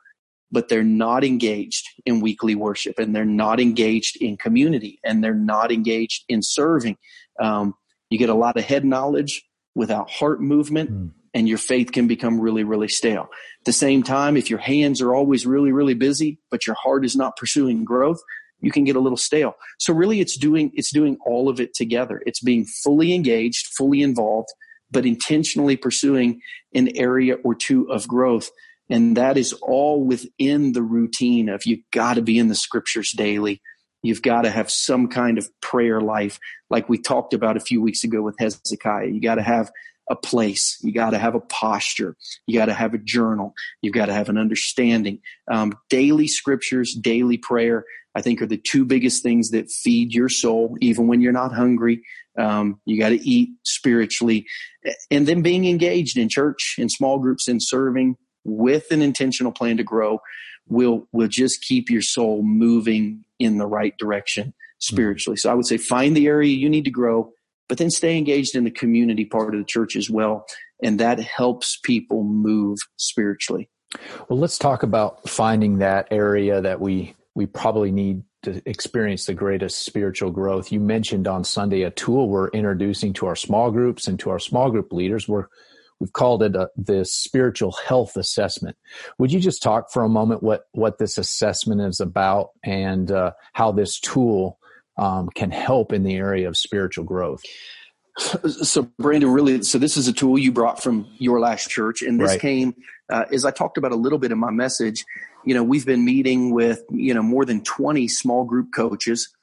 but 0.54 0.68
they're 0.68 0.84
not 0.84 1.24
engaged 1.24 1.88
in 2.06 2.20
weekly 2.20 2.54
worship 2.54 2.98
and 3.00 3.14
they're 3.14 3.24
not 3.24 3.58
engaged 3.58 4.16
in 4.22 4.36
community 4.36 5.00
and 5.04 5.22
they're 5.22 5.34
not 5.34 5.72
engaged 5.72 6.24
in 6.28 6.42
serving. 6.42 6.96
Um, 7.40 7.74
you 8.08 8.18
get 8.18 8.28
a 8.28 8.34
lot 8.34 8.56
of 8.56 8.64
head 8.64 8.84
knowledge 8.84 9.44
without 9.74 10.08
heart 10.08 10.40
movement 10.40 10.92
mm. 10.92 11.10
and 11.34 11.48
your 11.48 11.58
faith 11.58 11.90
can 11.90 12.06
become 12.06 12.40
really, 12.40 12.62
really 12.62 12.86
stale. 12.86 13.22
At 13.22 13.64
the 13.66 13.72
same 13.72 14.04
time, 14.04 14.36
if 14.36 14.48
your 14.48 14.60
hands 14.60 15.02
are 15.02 15.12
always 15.12 15.44
really, 15.44 15.72
really 15.72 15.94
busy, 15.94 16.38
but 16.52 16.68
your 16.68 16.76
heart 16.80 17.04
is 17.04 17.16
not 17.16 17.36
pursuing 17.36 17.84
growth, 17.84 18.20
you 18.60 18.70
can 18.70 18.84
get 18.84 18.94
a 18.94 19.00
little 19.00 19.18
stale. 19.18 19.54
So 19.80 19.92
really 19.92 20.20
it's 20.20 20.38
doing, 20.38 20.70
it's 20.74 20.92
doing 20.92 21.18
all 21.26 21.48
of 21.48 21.58
it 21.58 21.74
together. 21.74 22.22
It's 22.26 22.40
being 22.40 22.64
fully 22.64 23.12
engaged, 23.12 23.66
fully 23.76 24.02
involved, 24.02 24.50
but 24.92 25.04
intentionally 25.04 25.76
pursuing 25.76 26.40
an 26.72 26.96
area 26.96 27.34
or 27.42 27.56
two 27.56 27.90
of 27.90 28.06
growth 28.06 28.50
and 28.90 29.16
that 29.16 29.36
is 29.36 29.52
all 29.54 30.04
within 30.04 30.72
the 30.72 30.82
routine 30.82 31.48
of 31.48 31.66
you've 31.66 31.88
got 31.92 32.14
to 32.14 32.22
be 32.22 32.38
in 32.38 32.48
the 32.48 32.54
scriptures 32.54 33.12
daily. 33.16 33.62
You've 34.02 34.22
got 34.22 34.42
to 34.42 34.50
have 34.50 34.70
some 34.70 35.08
kind 35.08 35.38
of 35.38 35.48
prayer 35.62 36.00
life, 36.00 36.38
like 36.68 36.88
we 36.88 36.98
talked 36.98 37.32
about 37.32 37.56
a 37.56 37.60
few 37.60 37.80
weeks 37.80 38.04
ago 38.04 38.20
with 38.20 38.36
Hezekiah. 38.38 39.06
You 39.06 39.20
got 39.20 39.36
to 39.36 39.42
have 39.42 39.70
a 40.10 40.16
place. 40.16 40.78
You 40.82 40.92
got 40.92 41.10
to 41.10 41.18
have 41.18 41.34
a 41.34 41.40
posture. 41.40 42.14
You 42.46 42.58
got 42.58 42.66
to 42.66 42.74
have 42.74 42.92
a 42.92 42.98
journal. 42.98 43.54
You've 43.80 43.94
got 43.94 44.06
to 44.06 44.12
have 44.12 44.28
an 44.28 44.36
understanding. 44.36 45.20
Um, 45.50 45.72
daily 45.88 46.28
scriptures, 46.28 46.94
daily 46.94 47.38
prayer, 47.38 47.84
I 48.14 48.20
think 48.20 48.42
are 48.42 48.46
the 48.46 48.58
two 48.58 48.84
biggest 48.84 49.22
things 49.22 49.50
that 49.50 49.70
feed 49.70 50.14
your 50.14 50.28
soul, 50.28 50.76
even 50.80 51.06
when 51.08 51.20
you're 51.20 51.32
not 51.32 51.54
hungry. 51.54 52.02
Um, 52.38 52.80
you 52.84 52.98
got 52.98 53.10
to 53.10 53.28
eat 53.28 53.50
spiritually. 53.64 54.46
And 55.10 55.26
then 55.26 55.42
being 55.42 55.64
engaged 55.64 56.18
in 56.18 56.28
church, 56.28 56.76
in 56.78 56.88
small 56.88 57.18
groups, 57.18 57.48
in 57.48 57.58
serving, 57.60 58.16
with 58.44 58.90
an 58.90 59.02
intentional 59.02 59.52
plan 59.52 59.76
to 59.78 59.84
grow 59.84 60.20
will 60.68 61.06
will 61.12 61.28
just 61.28 61.62
keep 61.62 61.90
your 61.90 62.02
soul 62.02 62.42
moving 62.42 63.24
in 63.38 63.58
the 63.58 63.66
right 63.66 63.96
direction 63.98 64.54
spiritually. 64.78 65.36
So 65.36 65.50
I 65.50 65.54
would 65.54 65.66
say 65.66 65.76
find 65.76 66.16
the 66.16 66.26
area 66.26 66.50
you 66.50 66.68
need 66.68 66.84
to 66.84 66.90
grow, 66.90 67.32
but 67.68 67.78
then 67.78 67.90
stay 67.90 68.16
engaged 68.16 68.54
in 68.54 68.64
the 68.64 68.70
community 68.70 69.24
part 69.24 69.54
of 69.54 69.60
the 69.60 69.66
church 69.66 69.96
as 69.96 70.10
well. 70.10 70.46
And 70.82 71.00
that 71.00 71.18
helps 71.18 71.78
people 71.82 72.22
move 72.22 72.78
spiritually. 72.96 73.68
Well, 74.28 74.38
let's 74.38 74.58
talk 74.58 74.82
about 74.82 75.28
finding 75.28 75.78
that 75.78 76.08
area 76.10 76.60
that 76.60 76.80
we 76.80 77.14
we 77.34 77.46
probably 77.46 77.90
need 77.90 78.22
to 78.42 78.62
experience 78.66 79.26
the 79.26 79.34
greatest 79.34 79.80
spiritual 79.80 80.30
growth. 80.30 80.70
You 80.70 80.78
mentioned 80.78 81.26
on 81.26 81.44
Sunday 81.44 81.82
a 81.82 81.90
tool 81.90 82.28
we're 82.28 82.48
introducing 82.48 83.12
to 83.14 83.26
our 83.26 83.36
small 83.36 83.70
groups 83.70 84.06
and 84.06 84.18
to 84.20 84.30
our 84.30 84.38
small 84.38 84.70
group 84.70 84.92
leaders. 84.92 85.26
We're 85.26 85.46
We've 86.00 86.12
called 86.12 86.42
it 86.42 86.56
a, 86.56 86.68
the 86.76 87.04
spiritual 87.04 87.72
health 87.72 88.16
assessment. 88.16 88.76
Would 89.18 89.32
you 89.32 89.40
just 89.40 89.62
talk 89.62 89.90
for 89.92 90.02
a 90.02 90.08
moment 90.08 90.42
what 90.42 90.66
what 90.72 90.98
this 90.98 91.18
assessment 91.18 91.80
is 91.80 92.00
about 92.00 92.50
and 92.64 93.10
uh, 93.10 93.32
how 93.52 93.72
this 93.72 94.00
tool 94.00 94.58
um, 94.98 95.28
can 95.34 95.50
help 95.50 95.92
in 95.92 96.02
the 96.02 96.16
area 96.16 96.48
of 96.48 96.56
spiritual 96.56 97.04
growth? 97.04 97.42
So, 98.16 98.88
Brandon, 98.98 99.30
really, 99.30 99.62
so 99.64 99.78
this 99.78 99.96
is 99.96 100.06
a 100.06 100.12
tool 100.12 100.38
you 100.38 100.52
brought 100.52 100.80
from 100.80 101.08
your 101.18 101.40
last 101.40 101.68
church, 101.68 102.00
and 102.00 102.20
this 102.20 102.30
right. 102.30 102.40
came 102.40 102.74
uh, 103.10 103.24
as 103.32 103.44
I 103.44 103.50
talked 103.50 103.76
about 103.76 103.90
a 103.90 103.96
little 103.96 104.18
bit 104.18 104.30
in 104.30 104.38
my 104.38 104.52
message. 104.52 105.04
You 105.44 105.54
know, 105.54 105.64
we've 105.64 105.84
been 105.84 106.04
meeting 106.04 106.52
with 106.52 106.82
you 106.90 107.12
know 107.12 107.22
more 107.22 107.44
than 107.44 107.62
twenty 107.62 108.06
small 108.06 108.44
group 108.44 108.68
coaches 108.74 109.34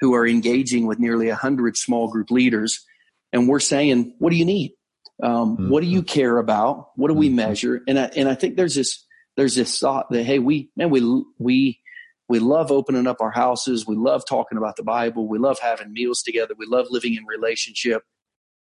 who 0.00 0.14
are 0.14 0.26
engaging 0.26 0.86
with 0.86 0.98
nearly 0.98 1.28
hundred 1.30 1.76
small 1.76 2.08
group 2.08 2.30
leaders, 2.30 2.84
and 3.32 3.48
we're 3.48 3.60
saying, 3.60 4.14
"What 4.18 4.30
do 4.30 4.36
you 4.36 4.44
need? 4.44 4.72
Um, 5.22 5.56
mm-hmm. 5.56 5.70
What 5.70 5.82
do 5.82 5.86
you 5.86 6.02
care 6.02 6.38
about? 6.38 6.90
What 6.96 7.08
do 7.08 7.14
we 7.14 7.28
mm-hmm. 7.28 7.36
measure? 7.36 7.82
And 7.88 7.98
I, 7.98 8.10
and 8.16 8.28
I 8.28 8.34
think 8.34 8.56
there's 8.56 8.74
this 8.74 9.04
there's 9.36 9.54
this 9.54 9.78
thought 9.78 10.10
that 10.10 10.24
hey, 10.24 10.38
we 10.38 10.70
man, 10.76 10.90
we 10.90 11.24
we 11.38 11.80
we 12.28 12.38
love 12.38 12.72
opening 12.72 13.06
up 13.06 13.20
our 13.20 13.30
houses. 13.30 13.86
We 13.86 13.96
love 13.96 14.24
talking 14.28 14.58
about 14.58 14.76
the 14.76 14.82
Bible. 14.82 15.28
We 15.28 15.38
love 15.38 15.58
having 15.60 15.92
meals 15.92 16.22
together. 16.22 16.54
We 16.58 16.66
love 16.66 16.86
living 16.90 17.14
in 17.14 17.24
relationship. 17.24 18.02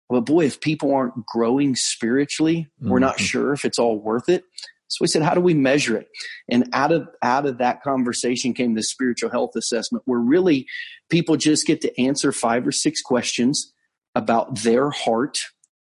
But 0.10 0.22
boy, 0.22 0.46
if 0.46 0.60
people 0.60 0.94
aren't 0.94 1.26
growing 1.26 1.76
spiritually, 1.76 2.68
mm-hmm. 2.80 2.90
we're 2.90 3.00
not 3.00 3.16
mm-hmm. 3.16 3.26
sure 3.26 3.54
if 3.54 3.66
it's 3.66 3.80
all 3.80 4.00
worth 4.00 4.30
it. 4.30 4.44
So 4.90 4.98
we 5.02 5.08
said, 5.08 5.24
how 5.24 5.34
do 5.34 5.42
we 5.42 5.56
measure 5.56 5.98
it? 5.98 6.08
And 6.50 6.70
out 6.72 6.92
of 6.92 7.08
out 7.24 7.48
of 7.48 7.58
that 7.58 7.82
conversation 7.82 8.54
came 8.54 8.76
the 8.76 8.84
spiritual 8.84 9.32
health 9.32 9.52
assessment, 9.56 10.04
where 10.06 10.20
really 10.20 10.68
people 11.10 11.36
just 11.36 11.66
get 11.66 11.82
to 11.82 12.02
answer 12.02 12.32
five 12.32 12.68
or 12.68 12.72
six 12.72 13.02
questions 13.02 13.74
about 14.14 14.60
their 14.60 14.92
heart 14.92 15.40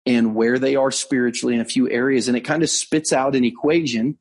and 0.07 0.35
where 0.35 0.59
they 0.59 0.77
are 0.77 0.91
spiritually 0.91 1.55
in 1.55 1.61
a 1.61 1.67
few 1.67 1.89
areas. 1.91 2.29
And 2.29 2.37
it 2.37 2.41
kind 2.41 2.63
of 2.63 2.71
spits 2.71 3.13
out 3.13 3.37
an 3.37 3.45
equation 3.45 4.19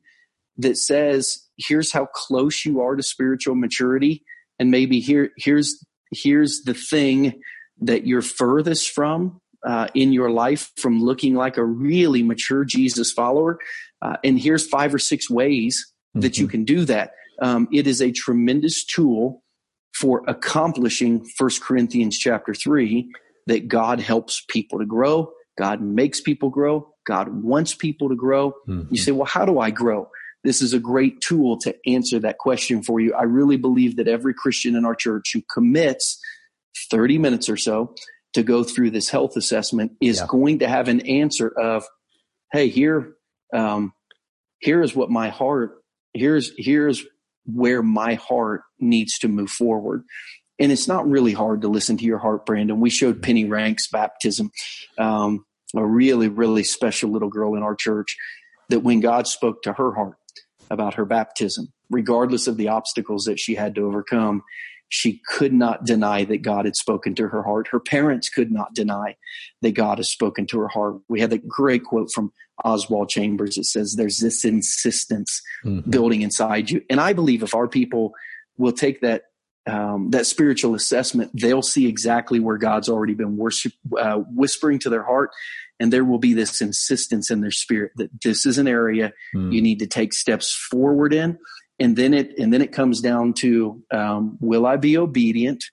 that 0.58 0.76
says, 0.76 1.46
here's 1.56 1.92
how 1.92 2.06
close 2.06 2.64
you 2.64 2.80
are 2.80 2.96
to 2.96 3.02
spiritual 3.02 3.54
maturity. 3.54 4.22
And 4.58 4.70
maybe 4.70 5.00
here, 5.00 5.30
here's 5.36 5.84
here's 6.12 6.62
the 6.62 6.74
thing 6.74 7.40
that 7.80 8.06
you're 8.06 8.20
furthest 8.20 8.90
from 8.90 9.40
uh, 9.66 9.88
in 9.94 10.12
your 10.12 10.30
life 10.30 10.70
from 10.76 11.02
looking 11.02 11.34
like 11.34 11.56
a 11.56 11.64
really 11.64 12.22
mature 12.22 12.64
Jesus 12.64 13.12
follower. 13.12 13.58
Uh, 14.02 14.16
and 14.24 14.38
here's 14.38 14.66
five 14.66 14.94
or 14.94 14.98
six 14.98 15.30
ways 15.30 15.92
that 16.14 16.32
mm-hmm. 16.32 16.42
you 16.42 16.48
can 16.48 16.64
do 16.64 16.84
that. 16.84 17.12
Um, 17.40 17.68
it 17.72 17.86
is 17.86 18.02
a 18.02 18.10
tremendous 18.10 18.84
tool 18.84 19.42
for 19.94 20.22
accomplishing 20.26 21.24
First 21.38 21.62
Corinthians 21.62 22.18
chapter 22.18 22.54
three 22.54 23.10
that 23.46 23.68
God 23.68 24.00
helps 24.00 24.44
people 24.48 24.78
to 24.78 24.86
grow. 24.86 25.32
God 25.58 25.80
makes 25.80 26.20
people 26.20 26.50
grow. 26.50 26.92
God 27.06 27.42
wants 27.42 27.74
people 27.74 28.08
to 28.08 28.16
grow. 28.16 28.52
Mm-hmm. 28.68 28.94
You 28.94 28.98
say, 29.00 29.12
well, 29.12 29.26
how 29.26 29.44
do 29.44 29.58
I 29.58 29.70
grow? 29.70 30.08
This 30.42 30.62
is 30.62 30.72
a 30.72 30.78
great 30.78 31.20
tool 31.20 31.58
to 31.58 31.74
answer 31.86 32.18
that 32.20 32.38
question 32.38 32.82
for 32.82 33.00
you. 33.00 33.14
I 33.14 33.24
really 33.24 33.56
believe 33.56 33.96
that 33.96 34.08
every 34.08 34.32
Christian 34.32 34.74
in 34.74 34.84
our 34.84 34.94
church 34.94 35.32
who 35.34 35.42
commits 35.52 36.18
30 36.90 37.18
minutes 37.18 37.48
or 37.48 37.56
so 37.56 37.94
to 38.32 38.42
go 38.42 38.64
through 38.64 38.90
this 38.90 39.10
health 39.10 39.36
assessment 39.36 39.92
is 40.00 40.18
yeah. 40.20 40.26
going 40.28 40.60
to 40.60 40.68
have 40.68 40.88
an 40.88 41.00
answer 41.06 41.48
of, 41.48 41.84
hey, 42.52 42.68
here, 42.68 43.14
um, 43.52 43.92
here 44.60 44.82
is 44.82 44.94
what 44.94 45.10
my 45.10 45.28
heart, 45.28 45.82
here's, 46.14 46.52
here's 46.56 47.04
where 47.44 47.82
my 47.82 48.14
heart 48.14 48.62
needs 48.78 49.18
to 49.18 49.28
move 49.28 49.50
forward. 49.50 50.04
And 50.60 50.70
it's 50.70 50.86
not 50.86 51.08
really 51.08 51.32
hard 51.32 51.62
to 51.62 51.68
listen 51.68 51.96
to 51.96 52.04
your 52.04 52.18
heart, 52.18 52.44
Brandon. 52.46 52.80
We 52.80 52.90
showed 52.90 53.22
Penny 53.22 53.46
Rank's 53.46 53.88
baptism, 53.88 54.50
um, 54.98 55.46
a 55.74 55.84
really, 55.84 56.28
really 56.28 56.64
special 56.64 57.10
little 57.10 57.30
girl 57.30 57.54
in 57.54 57.62
our 57.62 57.74
church 57.74 58.16
that 58.68 58.80
when 58.80 59.00
God 59.00 59.26
spoke 59.26 59.62
to 59.62 59.72
her 59.72 59.94
heart 59.94 60.16
about 60.70 60.94
her 60.94 61.04
baptism, 61.04 61.72
regardless 61.88 62.46
of 62.46 62.56
the 62.56 62.68
obstacles 62.68 63.24
that 63.24 63.40
she 63.40 63.54
had 63.54 63.74
to 63.74 63.86
overcome, 63.86 64.42
she 64.90 65.20
could 65.28 65.52
not 65.52 65.86
deny 65.86 66.24
that 66.24 66.42
God 66.42 66.64
had 66.64 66.76
spoken 66.76 67.14
to 67.14 67.28
her 67.28 67.42
heart. 67.42 67.68
Her 67.68 67.80
parents 67.80 68.28
could 68.28 68.50
not 68.50 68.74
deny 68.74 69.16
that 69.62 69.72
God 69.72 69.98
has 69.98 70.10
spoken 70.10 70.46
to 70.48 70.60
her 70.60 70.68
heart. 70.68 70.96
We 71.08 71.20
had 71.20 71.30
that 71.30 71.48
great 71.48 71.84
quote 71.84 72.10
from 72.12 72.32
Oswald 72.64 73.08
Chambers. 73.08 73.56
It 73.56 73.66
says, 73.66 73.94
There's 73.94 74.18
this 74.18 74.44
insistence 74.44 75.40
mm-hmm. 75.64 75.88
building 75.88 76.22
inside 76.22 76.70
you. 76.70 76.82
And 76.90 77.00
I 77.00 77.12
believe 77.12 77.42
if 77.42 77.54
our 77.54 77.68
people 77.68 78.12
will 78.58 78.72
take 78.72 79.00
that 79.00 79.22
um, 79.70 80.10
that 80.10 80.26
spiritual 80.26 80.74
assessment, 80.74 81.30
they'll 81.32 81.62
see 81.62 81.86
exactly 81.86 82.40
where 82.40 82.58
God's 82.58 82.88
already 82.88 83.14
been 83.14 83.36
worship, 83.36 83.72
uh, 83.96 84.16
whispering 84.16 84.80
to 84.80 84.90
their 84.90 85.04
heart, 85.04 85.30
and 85.78 85.92
there 85.92 86.04
will 86.04 86.18
be 86.18 86.34
this 86.34 86.60
insistence 86.60 87.30
in 87.30 87.40
their 87.40 87.52
spirit 87.52 87.92
that 87.96 88.10
this 88.22 88.44
is 88.46 88.58
an 88.58 88.66
area 88.66 89.12
mm. 89.34 89.52
you 89.52 89.62
need 89.62 89.78
to 89.78 89.86
take 89.86 90.12
steps 90.12 90.52
forward 90.52 91.14
in. 91.14 91.38
And 91.78 91.96
then 91.96 92.12
it 92.12 92.38
and 92.38 92.52
then 92.52 92.60
it 92.60 92.72
comes 92.72 93.00
down 93.00 93.32
to 93.34 93.82
um, 93.90 94.36
will 94.40 94.66
i 94.66 94.76
be 94.76 94.98
obedient? 94.98 95.64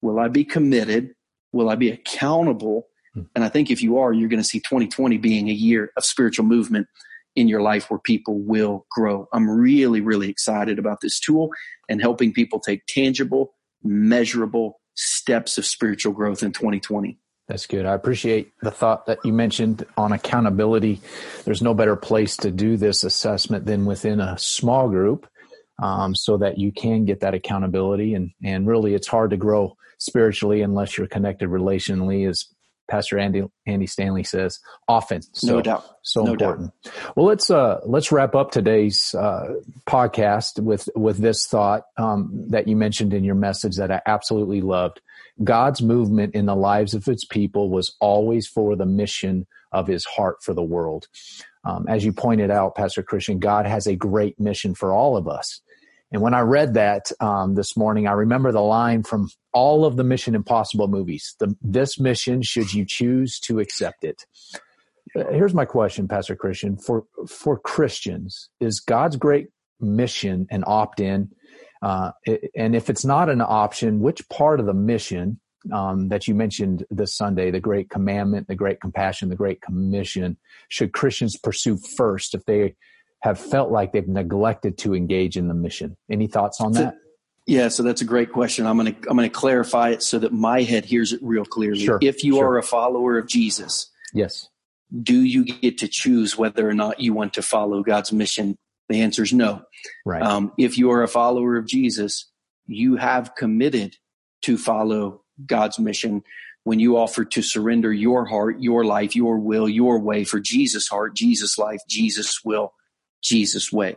Will 0.00 0.18
i 0.18 0.28
be 0.28 0.44
committed? 0.44 1.10
Will 1.52 1.68
i 1.68 1.76
be 1.76 1.90
accountable? 1.90 2.88
Hmm. 3.14 3.24
and 3.34 3.44
i 3.44 3.50
think 3.50 3.70
if 3.70 3.82
you 3.82 3.98
are 3.98 4.10
you're 4.10 4.30
going 4.30 4.40
to 4.40 4.48
see 4.48 4.58
2020 4.60 5.18
being 5.18 5.50
a 5.50 5.52
year 5.52 5.92
of 5.98 6.04
spiritual 6.04 6.46
movement 6.46 6.86
in 7.34 7.48
your 7.48 7.62
life 7.62 7.90
where 7.90 8.00
people 8.00 8.38
will 8.38 8.86
grow 8.90 9.28
i'm 9.32 9.48
really 9.48 10.00
really 10.00 10.28
excited 10.28 10.78
about 10.78 11.00
this 11.00 11.18
tool 11.18 11.50
and 11.88 12.00
helping 12.00 12.32
people 12.32 12.60
take 12.60 12.84
tangible 12.86 13.54
measurable 13.82 14.80
steps 14.94 15.58
of 15.58 15.66
spiritual 15.66 16.12
growth 16.12 16.42
in 16.42 16.52
2020 16.52 17.18
that's 17.48 17.66
good. 17.66 17.86
I 17.86 17.94
appreciate 17.94 18.52
the 18.62 18.70
thought 18.70 19.06
that 19.06 19.18
you 19.24 19.32
mentioned 19.32 19.84
on 19.96 20.12
accountability. 20.12 21.00
There's 21.44 21.60
no 21.60 21.74
better 21.74 21.96
place 21.96 22.36
to 22.38 22.50
do 22.50 22.76
this 22.76 23.04
assessment 23.04 23.66
than 23.66 23.84
within 23.84 24.20
a 24.20 24.38
small 24.38 24.88
group 24.88 25.26
um, 25.82 26.14
so 26.14 26.36
that 26.38 26.58
you 26.58 26.72
can 26.72 27.04
get 27.04 27.20
that 27.20 27.34
accountability. 27.34 28.14
And, 28.14 28.30
and 28.42 28.66
really, 28.66 28.94
it's 28.94 29.08
hard 29.08 29.30
to 29.30 29.36
grow 29.36 29.76
spiritually 29.98 30.62
unless 30.62 30.96
you're 30.96 31.08
connected 31.08 31.48
relationally, 31.48 32.28
as 32.28 32.46
Pastor 32.92 33.18
Andy 33.18 33.42
Andy 33.64 33.86
Stanley 33.86 34.22
says 34.22 34.60
often. 34.86 35.22
So, 35.32 35.54
no 35.54 35.62
doubt. 35.62 35.86
So 36.02 36.24
no 36.24 36.32
important. 36.32 36.72
Doubt. 36.84 37.16
Well, 37.16 37.24
let's 37.24 37.50
uh, 37.50 37.80
let's 37.86 38.12
wrap 38.12 38.34
up 38.34 38.50
today's 38.50 39.14
uh, 39.14 39.54
podcast 39.88 40.62
with 40.62 40.90
with 40.94 41.16
this 41.16 41.46
thought 41.46 41.84
um, 41.96 42.30
that 42.48 42.68
you 42.68 42.76
mentioned 42.76 43.14
in 43.14 43.24
your 43.24 43.34
message 43.34 43.76
that 43.76 43.90
I 43.90 44.02
absolutely 44.04 44.60
loved. 44.60 45.00
God's 45.42 45.80
movement 45.80 46.34
in 46.34 46.44
the 46.44 46.54
lives 46.54 46.92
of 46.92 47.06
His 47.06 47.24
people 47.24 47.70
was 47.70 47.96
always 47.98 48.46
for 48.46 48.76
the 48.76 48.84
mission 48.84 49.46
of 49.72 49.86
His 49.86 50.04
heart 50.04 50.42
for 50.42 50.52
the 50.52 50.62
world. 50.62 51.08
Um, 51.64 51.86
as 51.88 52.04
you 52.04 52.12
pointed 52.12 52.50
out, 52.50 52.74
Pastor 52.74 53.02
Christian, 53.02 53.38
God 53.38 53.64
has 53.64 53.86
a 53.86 53.96
great 53.96 54.38
mission 54.38 54.74
for 54.74 54.92
all 54.92 55.16
of 55.16 55.26
us. 55.26 55.62
And 56.12 56.20
when 56.20 56.34
I 56.34 56.40
read 56.40 56.74
that 56.74 57.10
um, 57.20 57.54
this 57.54 57.76
morning, 57.76 58.06
I 58.06 58.12
remember 58.12 58.52
the 58.52 58.60
line 58.60 59.02
from 59.02 59.30
all 59.54 59.86
of 59.86 59.96
the 59.96 60.04
Mission 60.04 60.34
Impossible 60.34 60.86
movies. 60.88 61.34
The, 61.40 61.56
this 61.62 61.98
mission, 61.98 62.42
should 62.42 62.74
you 62.74 62.84
choose 62.86 63.40
to 63.40 63.58
accept 63.60 64.04
it. 64.04 64.26
Uh, 65.16 65.24
here's 65.30 65.54
my 65.54 65.64
question, 65.64 66.08
Pastor 66.08 66.36
Christian. 66.36 66.76
For 66.76 67.04
for 67.26 67.58
Christians, 67.58 68.50
is 68.60 68.80
God's 68.80 69.16
great 69.16 69.48
mission 69.80 70.46
an 70.50 70.64
opt-in? 70.66 71.30
Uh, 71.80 72.12
and 72.54 72.76
if 72.76 72.88
it's 72.88 73.04
not 73.04 73.28
an 73.28 73.40
option, 73.40 74.00
which 74.00 74.28
part 74.28 74.60
of 74.60 74.66
the 74.66 74.74
mission 74.74 75.40
um, 75.72 76.08
that 76.08 76.28
you 76.28 76.34
mentioned 76.34 76.84
this 76.90 77.16
Sunday, 77.16 77.50
the 77.50 77.60
Great 77.60 77.90
Commandment, 77.90 78.48
the 78.48 78.54
Great 78.54 78.80
Compassion, 78.80 79.28
the 79.28 79.36
Great 79.36 79.60
Commission, 79.60 80.36
should 80.68 80.92
Christians 80.92 81.36
pursue 81.36 81.76
first 81.96 82.34
if 82.34 82.44
they 82.44 82.74
have 83.22 83.38
felt 83.38 83.70
like 83.70 83.92
they've 83.92 84.06
neglected 84.06 84.78
to 84.78 84.94
engage 84.94 85.36
in 85.36 85.48
the 85.48 85.54
mission? 85.54 85.96
Any 86.10 86.26
thoughts 86.26 86.60
on 86.60 86.72
that? 86.72 86.96
Yeah, 87.46 87.68
so 87.68 87.82
that's 87.82 88.02
a 88.02 88.04
great 88.04 88.32
question. 88.32 88.66
I'm 88.66 88.76
going 88.76 88.94
to 88.94 89.10
I'm 89.10 89.16
going 89.16 89.28
to 89.28 89.34
clarify 89.34 89.90
it 89.90 90.02
so 90.02 90.18
that 90.20 90.32
my 90.32 90.62
head 90.62 90.84
hears 90.84 91.12
it 91.12 91.20
real 91.22 91.44
clearly. 91.44 91.84
Sure, 91.84 91.98
if 92.00 92.22
you 92.22 92.34
sure. 92.34 92.50
are 92.50 92.58
a 92.58 92.62
follower 92.62 93.18
of 93.18 93.26
Jesus, 93.26 93.90
yes, 94.14 94.48
do 95.02 95.20
you 95.20 95.44
get 95.44 95.78
to 95.78 95.88
choose 95.88 96.36
whether 96.36 96.68
or 96.68 96.74
not 96.74 97.00
you 97.00 97.12
want 97.12 97.34
to 97.34 97.42
follow 97.42 97.82
God's 97.82 98.12
mission? 98.12 98.56
The 98.88 99.00
answer 99.00 99.22
is 99.22 99.32
no. 99.32 99.62
Right. 100.04 100.22
Um, 100.22 100.52
if 100.58 100.78
you 100.78 100.90
are 100.90 101.02
a 101.02 101.08
follower 101.08 101.56
of 101.56 101.66
Jesus, 101.66 102.30
you 102.66 102.96
have 102.96 103.34
committed 103.34 103.96
to 104.42 104.58
follow 104.58 105.22
God's 105.44 105.78
mission 105.78 106.22
when 106.64 106.78
you 106.78 106.96
offer 106.96 107.24
to 107.24 107.42
surrender 107.42 107.92
your 107.92 108.26
heart, 108.26 108.60
your 108.60 108.84
life, 108.84 109.16
your 109.16 109.38
will, 109.38 109.68
your 109.68 109.98
way 109.98 110.24
for 110.24 110.38
Jesus' 110.38 110.88
heart, 110.88 111.14
Jesus' 111.16 111.58
life, 111.58 111.80
Jesus' 111.88 112.40
will, 112.44 112.72
Jesus' 113.22 113.72
way. 113.72 113.96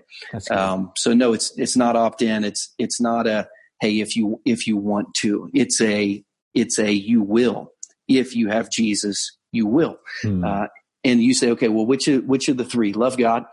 Um, 0.51 0.91
so 0.95 1.13
no, 1.13 1.33
it's 1.33 1.57
it's 1.57 1.75
not 1.75 1.95
opt 1.95 2.21
in. 2.21 2.43
It's 2.43 2.73
it's 2.77 3.01
not 3.01 3.27
a 3.27 3.47
hey 3.81 3.99
if 3.99 4.15
you 4.15 4.41
if 4.45 4.67
you 4.67 4.77
want 4.77 5.13
to. 5.15 5.49
It's 5.53 5.81
a 5.81 6.23
it's 6.53 6.79
a 6.79 6.91
you 6.91 7.21
will 7.21 7.71
if 8.07 8.35
you 8.35 8.49
have 8.49 8.71
Jesus, 8.71 9.37
you 9.51 9.65
will. 9.65 9.97
Hmm. 10.21 10.43
Uh, 10.43 10.67
and 11.03 11.21
you 11.21 11.33
say, 11.33 11.51
okay, 11.51 11.67
well, 11.67 11.85
which 11.85 12.07
of, 12.07 12.25
which 12.25 12.49
of 12.49 12.57
the 12.57 12.65
three? 12.65 12.93
Love 12.93 13.17
God, 13.17 13.45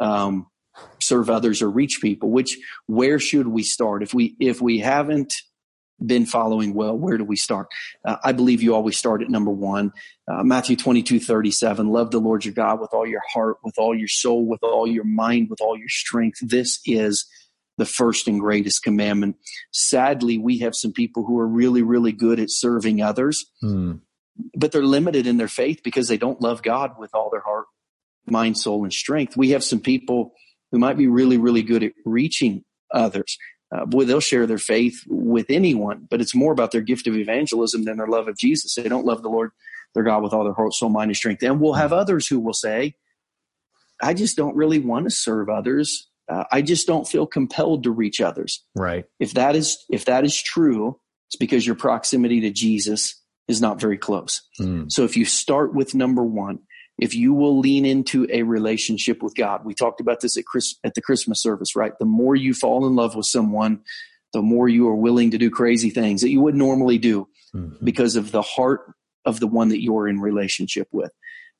um, 0.00 0.46
serve 1.00 1.30
others, 1.30 1.62
or 1.62 1.70
reach 1.70 2.00
people. 2.02 2.30
Which 2.30 2.58
where 2.86 3.18
should 3.18 3.48
we 3.48 3.62
start? 3.62 4.02
If 4.02 4.12
we 4.12 4.36
if 4.38 4.60
we 4.60 4.78
haven't 4.78 5.34
been 6.04 6.26
following 6.26 6.74
well, 6.74 6.96
where 6.96 7.18
do 7.18 7.24
we 7.24 7.36
start? 7.36 7.68
Uh, 8.04 8.16
I 8.22 8.32
believe 8.32 8.62
you 8.62 8.74
always 8.74 8.96
start 8.96 9.22
at 9.22 9.30
number 9.30 9.50
one. 9.50 9.92
Uh, 10.30 10.42
Matthew 10.44 10.76
22, 10.76 11.20
37, 11.20 11.88
love 11.88 12.10
the 12.10 12.20
Lord 12.20 12.44
your 12.44 12.54
God 12.54 12.80
with 12.80 12.90
all 12.92 13.06
your 13.06 13.22
heart, 13.32 13.56
with 13.64 13.74
all 13.78 13.96
your 13.96 14.08
soul, 14.08 14.46
with 14.46 14.62
all 14.62 14.86
your 14.86 15.04
mind, 15.04 15.48
with 15.50 15.60
all 15.60 15.76
your 15.76 15.88
strength. 15.88 16.38
This 16.40 16.80
is 16.86 17.26
the 17.78 17.86
first 17.86 18.28
and 18.28 18.40
greatest 18.40 18.82
commandment. 18.82 19.36
Sadly, 19.72 20.36
we 20.36 20.58
have 20.58 20.74
some 20.74 20.92
people 20.92 21.24
who 21.24 21.38
are 21.38 21.46
really, 21.46 21.82
really 21.82 22.12
good 22.12 22.38
at 22.40 22.50
serving 22.50 23.00
others, 23.00 23.46
hmm. 23.60 23.94
but 24.54 24.72
they're 24.72 24.82
limited 24.82 25.26
in 25.26 25.36
their 25.36 25.48
faith 25.48 25.80
because 25.82 26.08
they 26.08 26.18
don't 26.18 26.42
love 26.42 26.62
God 26.62 26.92
with 26.98 27.14
all 27.14 27.30
their 27.30 27.40
heart, 27.40 27.66
mind, 28.26 28.58
soul, 28.58 28.82
and 28.82 28.92
strength. 28.92 29.36
We 29.36 29.50
have 29.50 29.64
some 29.64 29.80
people 29.80 30.32
who 30.70 30.78
might 30.78 30.98
be 30.98 31.06
really, 31.06 31.38
really 31.38 31.62
good 31.62 31.82
at 31.82 31.92
reaching 32.04 32.64
others, 32.92 33.38
uh, 33.70 33.84
boy, 33.84 34.04
they'll 34.04 34.20
share 34.20 34.46
their 34.46 34.58
faith 34.58 35.02
with 35.06 35.46
anyone, 35.50 36.06
but 36.08 36.20
it's 36.20 36.34
more 36.34 36.52
about 36.52 36.72
their 36.72 36.80
gift 36.80 37.06
of 37.06 37.14
evangelism 37.14 37.84
than 37.84 37.98
their 37.98 38.06
love 38.06 38.28
of 38.28 38.36
Jesus. 38.36 38.74
They 38.74 38.88
don't 38.88 39.04
love 39.04 39.22
the 39.22 39.28
Lord, 39.28 39.50
their 39.94 40.04
God, 40.04 40.22
with 40.22 40.32
all 40.32 40.44
their 40.44 40.54
heart, 40.54 40.72
soul, 40.72 40.88
mind, 40.88 41.10
and 41.10 41.16
strength. 41.16 41.42
And 41.42 41.60
we'll 41.60 41.74
have 41.74 41.92
others 41.92 42.26
who 42.26 42.40
will 42.40 42.54
say, 42.54 42.94
I 44.00 44.14
just 44.14 44.36
don't 44.36 44.56
really 44.56 44.78
want 44.78 45.04
to 45.04 45.10
serve 45.10 45.48
others. 45.48 46.08
Uh, 46.28 46.44
I 46.50 46.62
just 46.62 46.86
don't 46.86 47.08
feel 47.08 47.26
compelled 47.26 47.82
to 47.84 47.90
reach 47.90 48.20
others. 48.20 48.64
Right. 48.74 49.04
If 49.18 49.34
that 49.34 49.56
is 49.56 49.84
if 49.90 50.04
that 50.04 50.24
is 50.24 50.40
true, 50.40 51.00
it's 51.28 51.36
because 51.36 51.66
your 51.66 51.74
proximity 51.74 52.40
to 52.42 52.50
Jesus 52.50 53.20
is 53.48 53.60
not 53.60 53.80
very 53.80 53.98
close. 53.98 54.42
Mm. 54.60 54.92
So 54.92 55.04
if 55.04 55.16
you 55.16 55.24
start 55.24 55.74
with 55.74 55.94
number 55.94 56.22
one, 56.22 56.60
if 56.98 57.14
you 57.14 57.32
will 57.32 57.58
lean 57.58 57.84
into 57.84 58.26
a 58.30 58.42
relationship 58.42 59.22
with 59.22 59.34
God. 59.34 59.64
We 59.64 59.74
talked 59.74 60.00
about 60.00 60.20
this 60.20 60.36
at 60.36 60.44
Chris, 60.44 60.74
at 60.82 60.94
the 60.94 61.02
Christmas 61.02 61.40
service, 61.40 61.76
right? 61.76 61.92
The 61.98 62.04
more 62.04 62.34
you 62.34 62.54
fall 62.54 62.86
in 62.86 62.96
love 62.96 63.14
with 63.14 63.26
someone, 63.26 63.80
the 64.32 64.42
more 64.42 64.68
you 64.68 64.88
are 64.88 64.96
willing 64.96 65.30
to 65.30 65.38
do 65.38 65.50
crazy 65.50 65.90
things 65.90 66.20
that 66.20 66.30
you 66.30 66.40
would 66.40 66.56
normally 66.56 66.98
do 66.98 67.28
mm-hmm. 67.54 67.84
because 67.84 68.16
of 68.16 68.32
the 68.32 68.42
heart 68.42 68.92
of 69.24 69.40
the 69.40 69.46
one 69.46 69.68
that 69.68 69.82
you're 69.82 70.08
in 70.08 70.20
relationship 70.20 70.88
with. 70.92 71.12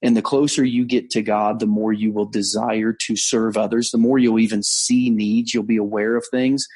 And 0.03 0.17
the 0.17 0.23
closer 0.23 0.65
you 0.65 0.85
get 0.85 1.11
to 1.11 1.23
God, 1.23 1.59
the 1.59 1.67
more 1.67 1.93
you 1.93 2.13
will 2.13 2.27
desire 2.27 2.93
to 3.07 3.17
serve 3.17 3.57
others, 3.57 3.91
the 3.91 3.99
more 3.99 4.19
you'll 4.19 4.39
even 4.39 4.63
see 4.63 5.11
needs, 5.11 5.53
you'll 5.53 5.65
be 5.65 5.77
aware 5.77 6.17
of 6.17 6.25
things. 6.31 6.67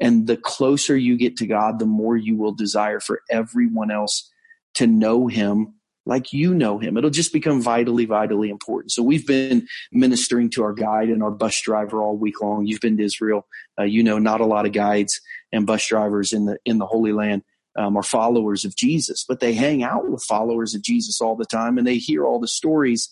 And 0.00 0.26
the 0.26 0.36
closer 0.36 0.96
you 0.96 1.16
get 1.16 1.36
to 1.38 1.46
God, 1.46 1.78
the 1.78 1.86
more 1.86 2.16
you 2.16 2.36
will 2.36 2.52
desire 2.52 2.98
for 2.98 3.20
everyone 3.30 3.90
else 3.90 4.30
to 4.74 4.86
know 4.86 5.26
him 5.26 5.74
like 6.04 6.32
you 6.32 6.54
know 6.54 6.78
him. 6.78 6.96
It'll 6.96 7.10
just 7.10 7.32
become 7.32 7.62
vitally, 7.62 8.04
vitally 8.04 8.50
important. 8.50 8.92
So 8.92 9.02
we've 9.02 9.26
been 9.26 9.66
ministering 9.92 10.50
to 10.50 10.64
our 10.64 10.72
guide 10.72 11.08
and 11.08 11.22
our 11.22 11.30
bus 11.30 11.60
driver 11.62 12.02
all 12.02 12.16
week 12.16 12.40
long. 12.40 12.66
You've 12.66 12.80
been 12.80 12.96
to 12.96 13.04
Israel. 13.04 13.46
Uh, 13.78 13.84
you 13.84 14.02
know, 14.02 14.18
not 14.18 14.40
a 14.40 14.46
lot 14.46 14.66
of 14.66 14.72
guides 14.72 15.20
and 15.52 15.66
bus 15.66 15.86
drivers 15.86 16.32
in 16.32 16.46
the, 16.46 16.58
in 16.64 16.78
the 16.78 16.86
Holy 16.86 17.12
Land. 17.12 17.42
Um, 17.74 17.96
are 17.96 18.02
followers 18.02 18.66
of 18.66 18.76
Jesus, 18.76 19.24
but 19.26 19.40
they 19.40 19.54
hang 19.54 19.82
out 19.82 20.10
with 20.10 20.22
followers 20.22 20.74
of 20.74 20.82
Jesus 20.82 21.22
all 21.22 21.36
the 21.36 21.46
time 21.46 21.78
and 21.78 21.86
they 21.86 21.96
hear 21.96 22.26
all 22.26 22.38
the 22.38 22.46
stories, 22.46 23.10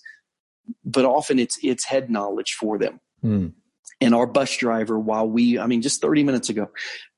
but 0.84 1.06
often 1.06 1.38
it's, 1.38 1.58
it's 1.62 1.86
head 1.86 2.10
knowledge 2.10 2.58
for 2.60 2.76
them. 2.76 3.00
Mm. 3.24 3.54
And 4.02 4.14
our 4.14 4.26
bus 4.26 4.54
driver, 4.58 4.98
while 4.98 5.26
we, 5.26 5.58
I 5.58 5.66
mean, 5.66 5.80
just 5.80 6.02
30 6.02 6.24
minutes 6.24 6.50
ago, 6.50 6.68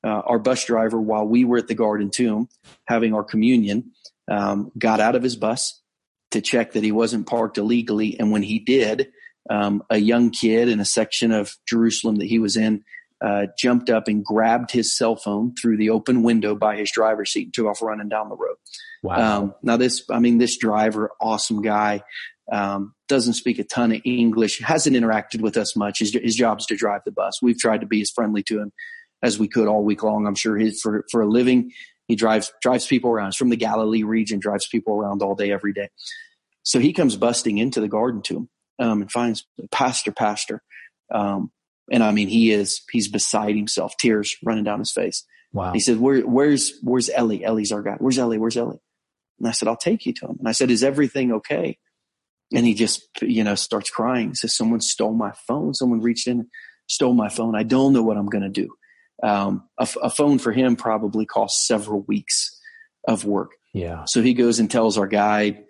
uh, 0.05 0.21
our 0.25 0.39
bus 0.39 0.63
driver, 0.63 1.01
while 1.01 1.25
we 1.25 1.43
were 1.43 1.57
at 1.57 1.67
the 1.67 1.75
Garden 1.75 2.09
Tomb 2.09 2.47
having 2.87 3.13
our 3.13 3.25
communion, 3.25 3.91
um, 4.29 4.71
got 4.77 4.99
out 4.99 5.15
of 5.15 5.23
his 5.23 5.35
bus 5.35 5.81
to 6.31 6.41
check 6.41 6.73
that 6.73 6.83
he 6.83 6.91
wasn't 6.91 7.27
parked 7.27 7.57
illegally. 7.57 8.19
And 8.19 8.31
when 8.31 8.43
he 8.43 8.59
did, 8.59 9.11
um, 9.49 9.83
a 9.89 9.97
young 9.97 10.31
kid 10.31 10.69
in 10.69 10.79
a 10.79 10.85
section 10.85 11.31
of 11.31 11.55
Jerusalem 11.67 12.15
that 12.15 12.25
he 12.25 12.39
was 12.39 12.55
in 12.55 12.83
uh, 13.23 13.47
jumped 13.57 13.89
up 13.89 14.07
and 14.07 14.23
grabbed 14.23 14.71
his 14.71 14.95
cell 14.95 15.15
phone 15.15 15.55
through 15.55 15.77
the 15.77 15.89
open 15.89 16.23
window 16.23 16.55
by 16.55 16.75
his 16.75 16.91
driver's 16.91 17.31
seat 17.31 17.45
and 17.45 17.53
took 17.53 17.67
off 17.67 17.81
running 17.81 18.09
down 18.09 18.29
the 18.29 18.35
road. 18.35 18.57
Wow. 19.01 19.37
Um, 19.37 19.55
now 19.63 19.77
this, 19.77 20.03
I 20.09 20.19
mean, 20.19 20.39
this 20.39 20.57
driver, 20.57 21.11
awesome 21.21 21.61
guy, 21.61 22.03
um, 22.51 22.93
doesn't 23.07 23.35
speak 23.35 23.59
a 23.59 23.63
ton 23.63 23.93
of 23.93 24.01
English, 24.03 24.59
hasn't 24.59 24.95
interacted 24.95 25.39
with 25.39 25.55
us 25.55 25.75
much. 25.75 25.99
His, 25.99 26.13
his 26.13 26.35
job's 26.35 26.65
to 26.65 26.75
drive 26.75 27.01
the 27.05 27.11
bus. 27.11 27.41
We've 27.41 27.57
tried 27.57 27.81
to 27.81 27.87
be 27.87 28.01
as 28.01 28.11
friendly 28.11 28.43
to 28.43 28.59
him 28.59 28.73
as 29.21 29.39
we 29.39 29.47
could 29.47 29.69
all 29.69 29.85
week 29.85 30.03
long. 30.03 30.27
I'm 30.27 30.35
sure 30.35 30.57
his, 30.57 30.81
for, 30.81 31.05
for 31.09 31.21
a 31.21 31.29
living, 31.29 31.71
he 32.07 32.15
drives 32.15 32.51
drives 32.61 32.85
people 32.85 33.11
around. 33.11 33.29
He's 33.29 33.37
from 33.37 33.49
the 33.49 33.55
Galilee 33.55 34.03
region, 34.03 34.39
drives 34.39 34.67
people 34.67 34.93
around 34.93 35.21
all 35.21 35.35
day, 35.35 35.51
every 35.51 35.73
day. 35.73 35.89
So 36.63 36.79
he 36.79 36.93
comes 36.93 37.15
busting 37.15 37.57
into 37.57 37.81
the 37.81 37.87
Garden 37.87 38.21
Tomb 38.21 38.49
um, 38.79 39.01
and 39.01 39.11
finds 39.11 39.45
Pastor, 39.71 40.11
Pastor. 40.11 40.61
Um, 41.11 41.51
and 41.91 42.03
I 42.03 42.11
mean, 42.11 42.29
he 42.29 42.51
is 42.51 42.81
he's 42.91 43.09
beside 43.09 43.55
himself, 43.55 43.93
tears 43.99 44.35
running 44.43 44.63
down 44.63 44.79
his 44.79 44.91
face. 44.91 45.25
Wow. 45.51 45.73
He 45.73 45.79
said, 45.79 45.99
Where, 45.99 46.21
"Where's 46.21 46.79
where's 46.81 47.09
Ellie? 47.09 47.43
Ellie's 47.43 47.71
our 47.71 47.81
guy. 47.81 47.95
Where's 47.99 48.17
Ellie? 48.17 48.37
Where's 48.37 48.57
Ellie?" 48.57 48.81
And 49.39 49.47
I 49.47 49.51
said, 49.51 49.67
"I'll 49.67 49.77
take 49.77 50.05
you 50.05 50.13
to 50.13 50.27
him." 50.27 50.37
And 50.39 50.47
I 50.47 50.53
said, 50.53 50.71
"Is 50.71 50.83
everything 50.83 51.31
okay?" 51.33 51.77
And 52.53 52.65
he 52.65 52.73
just 52.73 53.03
you 53.21 53.43
know 53.43 53.55
starts 53.55 53.89
crying. 53.89 54.29
He 54.29 54.35
says, 54.35 54.55
"Someone 54.55 54.81
stole 54.81 55.13
my 55.13 55.33
phone. 55.47 55.73
Someone 55.73 56.01
reached 56.01 56.27
in, 56.27 56.47
stole 56.87 57.13
my 57.13 57.29
phone. 57.29 57.55
I 57.55 57.63
don't 57.63 57.93
know 57.93 58.03
what 58.03 58.17
I'm 58.17 58.27
going 58.27 58.43
to 58.43 58.49
do." 58.49 58.73
Um, 59.23 59.63
a, 59.79 59.87
a 60.03 60.09
phone 60.09 60.37
for 60.37 60.51
him 60.51 60.75
probably 60.75 61.25
costs 61.25 61.65
several 61.65 62.01
weeks 62.01 62.59
of 63.07 63.23
work. 63.23 63.51
Yeah. 63.73 64.03
So 64.05 64.21
he 64.21 64.33
goes 64.33 64.59
and 64.59 64.69
tells 64.69 64.97
our 64.97 65.07
guide, 65.07 65.63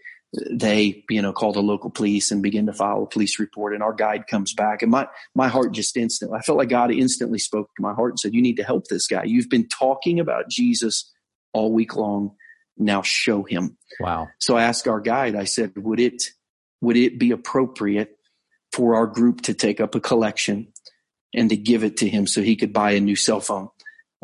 they, 0.50 1.06
you 1.10 1.22
know, 1.22 1.32
call 1.32 1.54
the 1.54 1.62
local 1.62 1.92
police 1.92 2.32
and 2.32 2.42
begin 2.42 2.66
to 2.66 2.74
file 2.74 3.04
a 3.04 3.08
police 3.08 3.40
report. 3.40 3.76
And 3.76 3.84
our 3.84 3.94
guide 3.94 4.26
comes 4.26 4.54
back 4.54 4.82
and 4.82 4.90
my, 4.90 5.08
my 5.36 5.48
heart 5.48 5.72
just 5.72 5.96
instantly, 5.96 6.40
I 6.40 6.42
felt 6.42 6.58
like 6.58 6.70
God 6.70 6.92
instantly 6.92 7.38
spoke 7.38 7.70
to 7.76 7.84
my 7.84 7.94
heart 7.94 8.14
and 8.14 8.20
said, 8.20 8.34
you 8.34 8.42
need 8.42 8.58
to 8.58 8.64
help 8.64 8.88
this 8.88 9.06
guy. 9.06 9.24
You've 9.24 9.50
been 9.50 9.70
talking 9.70 10.20
about 10.20 10.50
Jesus 10.50 11.12
all 11.54 11.72
week 11.72 11.96
long. 11.96 12.32
Now 12.76 13.04
show 13.04 13.44
him. 13.44 13.78
Wow. 14.00 14.30
So 14.40 14.58
I 14.58 14.64
asked 14.64 14.88
our 14.88 15.00
guide, 15.00 15.36
I 15.36 15.44
said, 15.44 15.74
would 15.76 16.00
it, 16.00 16.24
would 16.82 16.98
it 16.98 17.20
be 17.20 17.30
appropriate 17.30 18.18
for 18.72 18.96
our 18.96 19.06
group 19.06 19.42
to 19.42 19.54
take 19.54 19.80
up 19.80 19.94
a 19.94 20.00
collection 20.00 20.73
and 21.34 21.50
to 21.50 21.58
give 21.58 21.84
it 21.84 21.98
to 21.98 22.10
him 22.10 22.28
so 22.28 22.42
he 22.42 22.56
could 22.56 22.74
buy 22.74 22.92
a 22.92 23.00
new 23.00 23.16
cell 23.16 23.40
phone 23.40 23.70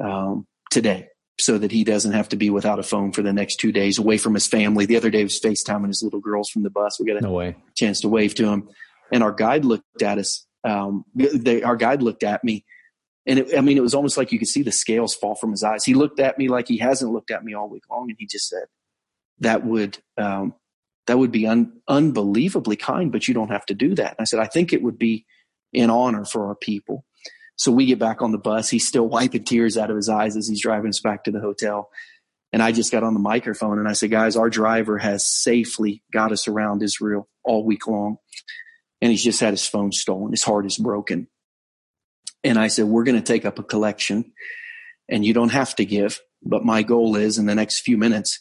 um, 0.01 0.45
today 0.71 1.07
so 1.39 1.57
that 1.57 1.71
he 1.71 1.83
doesn't 1.83 2.11
have 2.11 2.29
to 2.29 2.35
be 2.35 2.49
without 2.49 2.79
a 2.79 2.83
phone 2.83 3.11
for 3.11 3.21
the 3.21 3.33
next 3.33 3.57
two 3.57 3.71
days 3.71 3.97
away 3.97 4.17
from 4.17 4.33
his 4.33 4.45
family. 4.45 4.85
The 4.85 4.97
other 4.97 5.09
day 5.09 5.23
was 5.23 5.39
FaceTiming 5.39 5.87
his 5.87 6.03
little 6.03 6.19
girls 6.19 6.49
from 6.49 6.63
the 6.63 6.69
bus. 6.69 6.99
We 6.99 7.05
got 7.05 7.17
a 7.17 7.21
no 7.21 7.29
chance 7.75 8.01
to 8.01 8.09
wave 8.09 8.35
to 8.35 8.47
him. 8.47 8.69
And 9.11 9.23
our 9.23 9.31
guide 9.31 9.65
looked 9.65 10.01
at 10.01 10.17
us. 10.17 10.45
Um, 10.63 11.05
they, 11.15 11.63
our 11.63 11.77
guide 11.77 12.01
looked 12.01 12.23
at 12.23 12.43
me 12.43 12.65
and 13.29 13.39
it, 13.39 13.57
I 13.57 13.61
mean, 13.61 13.77
it 13.77 13.81
was 13.81 13.93
almost 13.93 14.17
like 14.17 14.31
you 14.31 14.39
could 14.39 14.47
see 14.47 14.63
the 14.63 14.71
scales 14.71 15.13
fall 15.13 15.35
from 15.35 15.51
his 15.51 15.63
eyes. 15.63 15.83
He 15.85 15.93
looked 15.93 16.19
at 16.19 16.39
me 16.39 16.47
like 16.47 16.67
he 16.67 16.77
hasn't 16.79 17.11
looked 17.11 17.29
at 17.29 17.43
me 17.43 17.53
all 17.53 17.69
week 17.69 17.83
long. 17.89 18.09
And 18.09 18.17
he 18.17 18.25
just 18.25 18.49
said, 18.49 18.65
that 19.39 19.63
would, 19.63 19.99
um, 20.17 20.55
that 21.05 21.19
would 21.19 21.31
be 21.31 21.45
un- 21.45 21.79
unbelievably 21.87 22.77
kind, 22.77 23.11
but 23.11 23.27
you 23.27 23.35
don't 23.35 23.51
have 23.51 23.67
to 23.67 23.75
do 23.75 23.93
that. 23.95 24.11
And 24.11 24.17
I 24.19 24.23
said, 24.23 24.39
I 24.39 24.47
think 24.47 24.73
it 24.73 24.81
would 24.81 24.97
be 24.97 25.27
in 25.73 25.89
honor 25.89 26.25
for 26.25 26.47
our 26.47 26.55
people. 26.55 27.05
So 27.55 27.71
we 27.71 27.85
get 27.85 27.99
back 27.99 28.21
on 28.21 28.31
the 28.31 28.37
bus. 28.37 28.69
He's 28.69 28.87
still 28.87 29.07
wiping 29.07 29.43
tears 29.43 29.77
out 29.77 29.89
of 29.89 29.95
his 29.95 30.09
eyes 30.09 30.37
as 30.37 30.47
he's 30.47 30.61
driving 30.61 30.89
us 30.89 31.01
back 31.01 31.25
to 31.25 31.31
the 31.31 31.41
hotel. 31.41 31.89
And 32.51 32.63
I 32.63 32.71
just 32.71 32.91
got 32.91 33.03
on 33.03 33.13
the 33.13 33.19
microphone 33.19 33.79
and 33.79 33.87
I 33.87 33.93
said, 33.93 34.11
guys, 34.11 34.35
our 34.35 34.49
driver 34.49 34.97
has 34.97 35.27
safely 35.27 36.01
got 36.11 36.31
us 36.31 36.47
around 36.47 36.81
Israel 36.81 37.27
all 37.43 37.63
week 37.63 37.85
long. 37.85 38.17
And 39.01 39.11
he's 39.11 39.23
just 39.23 39.39
had 39.39 39.51
his 39.51 39.67
phone 39.67 39.91
stolen. 39.91 40.31
His 40.31 40.43
heart 40.43 40.65
is 40.65 40.77
broken. 40.77 41.27
And 42.43 42.57
I 42.57 42.67
said, 42.67 42.85
we're 42.85 43.03
going 43.03 43.21
to 43.21 43.33
take 43.33 43.45
up 43.45 43.59
a 43.59 43.63
collection 43.63 44.31
and 45.09 45.25
you 45.25 45.33
don't 45.33 45.51
have 45.51 45.75
to 45.75 45.85
give. 45.85 46.21
But 46.41 46.63
my 46.63 46.83
goal 46.83 47.17
is 47.17 47.37
in 47.37 47.45
the 47.45 47.55
next 47.55 47.81
few 47.81 47.97
minutes 47.97 48.39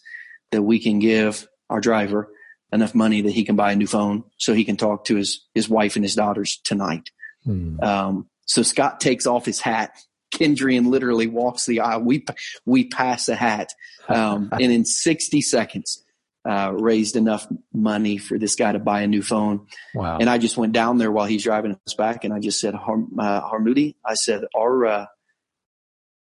that 0.53 0.63
we 0.63 0.79
can 0.79 1.01
give 1.01 1.49
our 1.69 1.81
driver 1.81 2.31
enough 2.73 2.95
money 2.95 3.23
that 3.23 3.33
he 3.33 3.45
can 3.45 3.57
buy 3.57 3.73
a 3.73 3.77
new 3.77 3.87
phone 3.87 4.25
so 4.37 4.55
he 4.55 4.65
can 4.65 4.77
talk 4.77 5.07
to 5.07 5.17
his, 5.17 5.47
his 5.55 5.69
wife 5.69 5.97
and 5.97 6.05
his 6.05 6.15
daughters 6.15 6.61
tonight. 6.65 7.11
Hmm. 7.45 7.81
Um, 7.81 8.27
so 8.47 8.63
Scott 8.63 9.01
takes 9.01 9.27
off 9.27 9.45
his 9.45 9.61
hat. 9.61 9.93
Kendrian 10.31 10.91
literally 10.91 11.27
walks 11.27 11.67
the 11.67 11.81
aisle. 11.81 12.03
We, 12.03 12.25
we 12.67 12.89
pass 12.89 13.29
a 13.29 13.35
hat. 13.35 13.73
Um, 14.09 14.51
and 14.53 14.73
in 14.73 14.85
60 14.85 15.41
seconds, 15.41 16.05
uh, 16.49 16.73
raised 16.73 17.17
enough 17.17 17.47
money 17.75 18.17
for 18.17 18.39
this 18.39 18.55
guy 18.55 18.73
to 18.73 18.79
buy 18.79 19.03
a 19.03 19.07
new 19.07 19.23
phone. 19.23 19.67
Wow. 19.95 20.19
And 20.19 20.31
I 20.31 20.39
just 20.39 20.57
went 20.57 20.73
down 20.73 20.99
there 20.99 21.13
while 21.13 21.27
he's 21.27 21.43
driving 21.43 21.79
us 21.87 21.95
back 21.95 22.25
and 22.25 22.33
I 22.33 22.39
just 22.39 22.61
said, 22.61 22.75
Har- 22.75 23.07
uh, 23.19 23.51
Harmudi, 23.51 23.97
I 24.05 24.15
said, 24.15 24.45
our, 24.57 24.87
uh, 24.87 25.07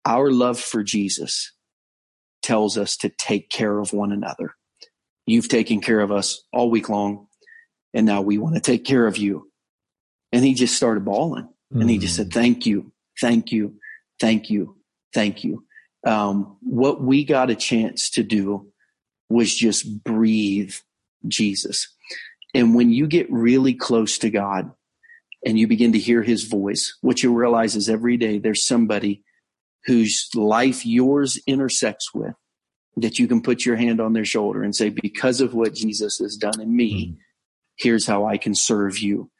our 0.06 0.32
love 0.32 0.60
for 0.60 0.84
Jesus 0.84 1.52
tells 2.44 2.78
us 2.78 2.96
to 2.98 3.10
take 3.10 3.50
care 3.50 3.78
of 3.80 3.92
one 3.92 4.12
another. 4.12 4.54
You've 5.26 5.50
taken 5.50 5.82
care 5.82 6.00
of 6.00 6.12
us 6.12 6.44
all 6.54 6.70
week 6.70 6.88
long, 6.88 7.28
and 7.94 8.06
now 8.06 8.22
we 8.22 8.38
want 8.38 8.54
to 8.56 8.62
take 8.62 8.86
care 8.86 9.08
of 9.08 9.18
you. 9.18 9.52
And 10.36 10.44
he 10.44 10.54
just 10.54 10.76
started 10.76 11.06
bawling. 11.06 11.48
Mm. 11.74 11.82
And 11.82 11.90
he 11.90 11.98
just 11.98 12.18
said, 12.18 12.34
Thank 12.34 12.66
you, 12.66 12.92
thank 13.22 13.54
you, 13.54 13.76
thank 14.20 14.50
you, 14.50 14.76
thank 15.14 15.46
you. 15.46 15.64
Um, 16.06 16.58
what 16.62 17.02
we 17.02 17.24
got 17.24 17.50
a 17.50 17.56
chance 17.56 18.10
to 18.12 18.24
do 18.24 18.68
was 19.30 19.56
just 19.56 20.04
breathe 20.04 20.74
Jesus. 21.26 21.88
And 22.54 22.76
when 22.76 22.92
you 22.92 23.08
get 23.08 23.32
really 23.32 23.74
close 23.74 24.18
to 24.18 24.30
God 24.30 24.72
and 25.46 25.58
you 25.58 25.68
begin 25.68 25.94
to 25.94 26.00
hear 26.00 26.22
his 26.22 26.44
voice, 26.44 26.98
what 27.00 27.24
you 27.24 27.34
realize 27.34 27.78
is 27.78 27.88
every 27.88 28.18
day 28.18 28.38
there's 28.38 28.68
somebody 28.68 29.24
whose 29.86 30.30
life 30.36 30.86
yours 30.86 31.40
intersects 31.48 32.14
with 32.14 32.34
that 32.98 33.20
you 33.20 33.28
can 33.28 33.42
put 33.42 33.66
your 33.66 33.78
hand 33.78 34.02
on 34.02 34.12
their 34.12 34.26
shoulder 34.26 34.64
and 34.64 34.76
say, 34.76 34.90
because 34.90 35.40
of 35.40 35.54
what 35.54 35.74
Jesus 35.74 36.18
has 36.20 36.36
done 36.36 36.60
in 36.60 36.76
me, 36.76 37.08
mm. 37.08 37.18
here's 37.78 38.06
how 38.06 38.26
I 38.26 38.38
can 38.38 38.54
serve 38.54 39.00
you. 39.00 39.32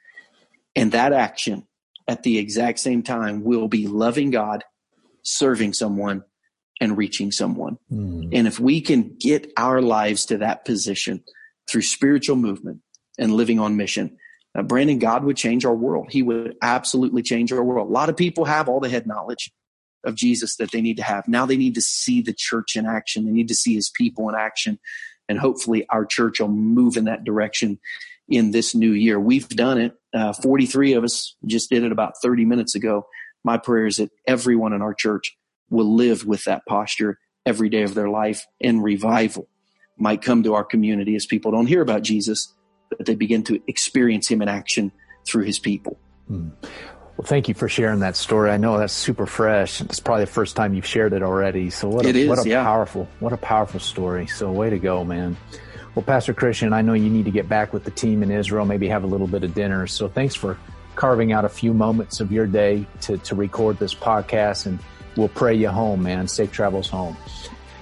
And 0.76 0.92
that 0.92 1.14
action 1.14 1.68
at 2.08 2.24
the 2.24 2.38
exact 2.38 2.80
same 2.80 3.04
time 3.04 3.44
will 3.44 3.68
be 3.68 3.88
loving 3.88 4.30
God, 4.30 4.64
serving 5.24 5.74
someone, 5.74 6.24
and 6.82 6.98
reaching 6.98 7.32
someone. 7.32 7.78
Mm. 7.92 8.30
And 8.34 8.48
if 8.48 8.60
we 8.60 8.82
can 8.82 9.16
get 9.18 9.52
our 9.58 9.82
lives 9.82 10.26
to 10.26 10.38
that 10.40 10.66
position 10.66 11.24
through 11.68 11.84
spiritual 11.84 12.36
movement 12.36 12.82
and 13.18 13.34
living 13.34 13.60
on 13.60 13.78
mission, 13.78 14.18
uh, 14.58 14.64
Brandon, 14.64 15.00
God 15.00 15.24
would 15.24 15.38
change 15.38 15.66
our 15.66 15.76
world. 15.76 16.08
He 16.12 16.22
would 16.22 16.56
absolutely 16.62 17.22
change 17.22 17.52
our 17.52 17.64
world. 17.64 17.90
A 17.90 17.92
lot 17.92 18.10
of 18.10 18.18
people 18.18 18.46
have 18.46 18.68
all 18.68 18.80
the 18.80 18.90
head 18.90 19.08
knowledge 19.08 19.52
of 20.04 20.16
Jesus 20.16 20.58
that 20.58 20.72
they 20.72 20.82
need 20.82 20.98
to 20.98 21.04
have. 21.04 21.28
Now 21.28 21.46
they 21.46 21.58
need 21.58 21.76
to 21.76 21.82
see 21.82 22.22
the 22.22 22.34
church 22.34 22.76
in 22.76 22.86
action. 22.86 23.26
They 23.26 23.32
need 23.32 23.48
to 23.48 23.56
see 23.56 23.74
his 23.74 23.90
people 23.90 24.30
in 24.30 24.36
action. 24.36 24.80
And 25.28 25.40
hopefully 25.40 25.86
our 25.90 26.06
church 26.06 26.40
will 26.40 26.50
move 26.50 26.98
in 26.98 27.06
that 27.06 27.24
direction 27.24 27.80
in 28.28 28.52
this 28.52 28.74
new 28.74 28.92
year. 28.92 29.20
We've 29.20 29.48
done 29.48 29.80
it. 29.80 29.94
Uh, 30.14 30.34
43 30.34 30.94
of 30.94 31.04
us 31.04 31.36
just 31.46 31.70
did 31.70 31.84
it 31.84 31.92
about 31.92 32.14
30 32.22 32.46
minutes 32.46 32.76
ago. 32.76 33.08
My 33.44 33.58
prayer 33.58 33.86
is 33.86 33.98
that 33.98 34.12
everyone 34.28 34.74
in 34.74 34.82
our 34.82 34.94
church 34.94 35.38
will 35.70 35.96
live 35.96 36.26
with 36.26 36.44
that 36.46 36.66
posture 36.68 37.20
every 37.46 37.70
day 37.70 37.84
of 37.84 37.94
their 37.94 38.10
life 38.10 38.46
and 38.62 38.84
revival 38.84 39.48
might 39.98 40.22
come 40.22 40.44
to 40.44 40.54
our 40.56 40.64
community 40.64 41.16
as 41.16 41.26
people 41.26 41.52
don't 41.52 41.68
hear 41.68 41.82
about 41.82 42.02
Jesus, 42.02 42.54
but 42.90 43.06
they 43.06 43.16
begin 43.16 43.44
to 43.44 43.62
experience 43.68 44.28
him 44.28 44.42
in 44.42 44.48
action 44.48 44.92
through 45.28 45.44
his 45.44 45.60
people. 45.60 45.98
Hmm. 46.28 46.50
Well, 47.18 47.26
thank 47.26 47.48
you 47.48 47.54
for 47.54 47.70
sharing 47.70 48.00
that 48.00 48.18
story. 48.18 48.52
I 48.52 48.58
know 48.58 48.78
that's 48.78 48.92
super 48.92 49.26
fresh. 49.26 49.80
It's 49.80 50.02
probably 50.02 50.26
the 50.26 50.32
first 50.32 50.58
time 50.58 50.74
you've 50.74 50.86
shared 50.86 51.14
it 51.14 51.24
already. 51.24 51.70
So 51.70 51.88
what 51.88 52.06
a, 52.06 52.10
is, 52.10 52.28
what 52.28 52.46
a 52.46 52.50
yeah. 52.50 52.64
powerful, 52.64 53.08
what 53.22 53.32
a 53.32 53.38
powerful 53.38 53.80
story. 53.80 54.28
So 54.28 54.52
way 54.52 54.70
to 54.70 54.80
go, 54.80 55.06
man. 55.06 55.38
Well, 55.96 56.04
Pastor 56.04 56.34
Christian, 56.34 56.74
I 56.74 56.82
know 56.82 56.92
you 56.92 57.10
need 57.10 57.24
to 57.24 57.32
get 57.32 57.48
back 57.48 57.72
with 57.72 57.86
the 57.86 57.92
team 57.92 58.22
in 58.22 58.30
Israel, 58.30 58.66
maybe 58.66 58.90
have 58.90 59.06
a 59.06 59.08
little 59.08 59.28
bit 59.28 59.46
of 59.46 59.54
dinner. 59.54 59.88
So 59.88 60.10
thanks 60.10 60.36
for 60.36 60.58
carving 60.96 61.32
out 61.32 61.46
a 61.46 61.50
few 61.50 61.74
moments 61.74 62.20
of 62.20 62.34
your 62.34 62.46
day 62.46 62.86
to, 63.02 63.18
to 63.20 63.34
record 63.34 63.80
this 63.80 63.94
podcast 63.94 64.66
and 64.66 64.78
we'll 65.16 65.30
pray 65.30 65.56
you 65.56 65.70
home, 65.70 66.04
man. 66.04 66.28
Safe 66.28 66.52
travels 66.52 66.90
home. 66.90 67.16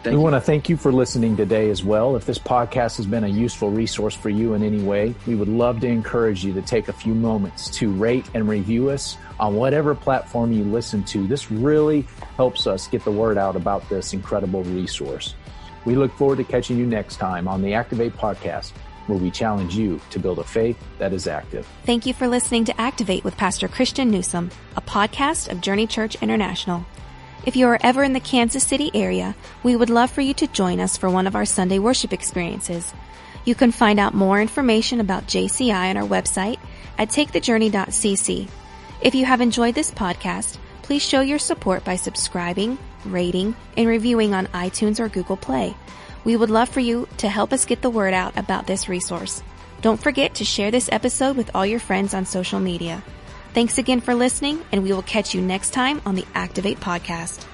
Thank 0.04 0.13
we 0.13 0.19
you. 0.19 0.19
want 0.19 0.36
to 0.36 0.41
thank 0.41 0.69
you 0.69 0.78
for 0.78 0.91
listening 0.91 1.36
today 1.36 1.71
as 1.71 1.84
well. 1.84 2.15
If 2.15 2.26
this 2.26 2.38
podcast 2.38 2.97
has 2.97 3.08
been 3.08 3.23
a 3.23 3.28
useful 3.28 3.71
resource 3.71 4.13
for 4.13 4.30
you 4.30 4.54
in 4.54 4.62
any 4.62 4.84
way, 4.84 5.15
we 5.26 5.34
would 5.34 5.47
love 5.47 5.80
to 5.80 5.88
encourage 5.88 6.45
you 6.45 6.54
to 6.54 6.62
take 6.62 6.89
a 6.89 6.93
few 6.93 7.15
moments 7.15 7.69
to 7.78 7.91
rate 7.91 8.30
and 8.36 8.47
review 8.47 8.89
us 8.89 9.17
on 9.39 9.56
whatever 9.56 9.95
platform 9.95 10.52
you 10.52 10.65
listen 10.65 11.04
to. 11.06 11.26
This 11.26 11.49
really 11.49 12.02
helps 12.36 12.67
us 12.67 12.88
get 12.88 13.04
the 13.06 13.12
word 13.12 13.39
out 13.39 13.56
about 13.56 13.89
this 13.89 14.13
incredible 14.13 14.63
resource. 14.65 15.34
We 15.86 15.96
look 15.96 16.13
forward 16.13 16.38
to 16.38 16.43
catching 16.43 16.78
you 16.78 16.86
next 16.86 17.17
time 17.17 17.48
on 17.48 17.62
the 17.62 17.74
Activate 17.74 18.15
podcast, 18.15 18.72
where 19.08 19.17
we 19.17 19.30
challenge 19.30 19.76
you 19.76 20.00
to 20.12 20.19
build 20.19 20.39
a 20.39 20.43
faith 20.43 20.78
that 20.98 21.13
is 21.13 21.28
active. 21.28 21.67
Thank 21.86 22.06
you 22.06 22.13
for 22.13 22.28
listening 22.28 22.65
to 22.65 22.82
Activate 22.82 23.24
with 23.24 23.38
Pastor 23.38 23.67
Christian 23.67 24.10
Newsom, 24.10 24.50
a 24.78 24.82
podcast 24.82 25.52
of 25.52 25.62
Journey 25.62 25.88
Church 25.88 26.15
International. 26.22 26.86
If 27.46 27.58
you 27.58 27.67
are 27.67 27.80
ever 27.82 28.04
in 28.04 28.13
the 28.13 28.22
Kansas 28.22 28.63
City 28.63 28.89
area, 28.93 29.36
we 29.63 29.76
would 29.76 29.89
love 29.89 30.10
for 30.10 30.22
you 30.22 30.34
to 30.36 30.48
join 30.48 30.80
us 30.80 30.96
for 30.96 31.10
one 31.10 31.28
of 31.28 31.36
our 31.36 31.46
Sunday 31.46 31.80
worship 31.80 32.13
experiences. 32.13 32.93
You 33.43 33.56
can 33.56 33.74
find 33.74 34.00
out 34.00 34.13
more 34.13 34.39
information 34.39 35.02
about 35.02 35.28
JCI 35.28 35.89
on 35.89 35.98
our 35.98 36.08
website 36.08 36.58
at 36.98 37.10
takethejourney.cc. 37.10 38.48
If 39.02 39.15
you 39.15 39.26
have 39.26 39.41
enjoyed 39.41 39.76
this 39.76 39.91
podcast, 39.91 40.58
please 40.82 41.06
show 41.06 41.19
your 41.19 41.39
support 41.39 41.84
by 41.84 41.98
subscribing, 41.98 42.78
rating, 43.05 43.55
and 43.77 43.87
reviewing 43.87 44.33
on 44.33 44.47
iTunes 44.47 44.99
or 44.99 45.09
Google 45.09 45.37
Play. 45.37 45.75
We 46.23 46.35
would 46.35 46.49
love 46.49 46.69
for 46.69 46.79
you 46.79 47.07
to 47.17 47.27
help 47.27 47.53
us 47.53 47.65
get 47.65 47.81
the 47.81 47.89
word 47.89 48.13
out 48.13 48.37
about 48.37 48.67
this 48.67 48.87
resource. 48.87 49.43
Don't 49.81 50.01
forget 50.01 50.35
to 50.35 50.45
share 50.45 50.71
this 50.71 50.89
episode 50.91 51.35
with 51.35 51.51
all 51.53 51.65
your 51.65 51.79
friends 51.79 52.13
on 52.13 52.25
social 52.25 52.59
media. 52.59 53.03
Thanks 53.53 53.77
again 53.77 54.01
for 54.01 54.15
listening, 54.15 54.63
and 54.71 54.83
we 54.83 54.93
will 54.93 55.03
catch 55.03 55.35
you 55.35 55.41
next 55.41 55.71
time 55.71 56.01
on 56.05 56.15
the 56.15 56.25
Activate 56.33 56.79
Podcast. 56.79 57.45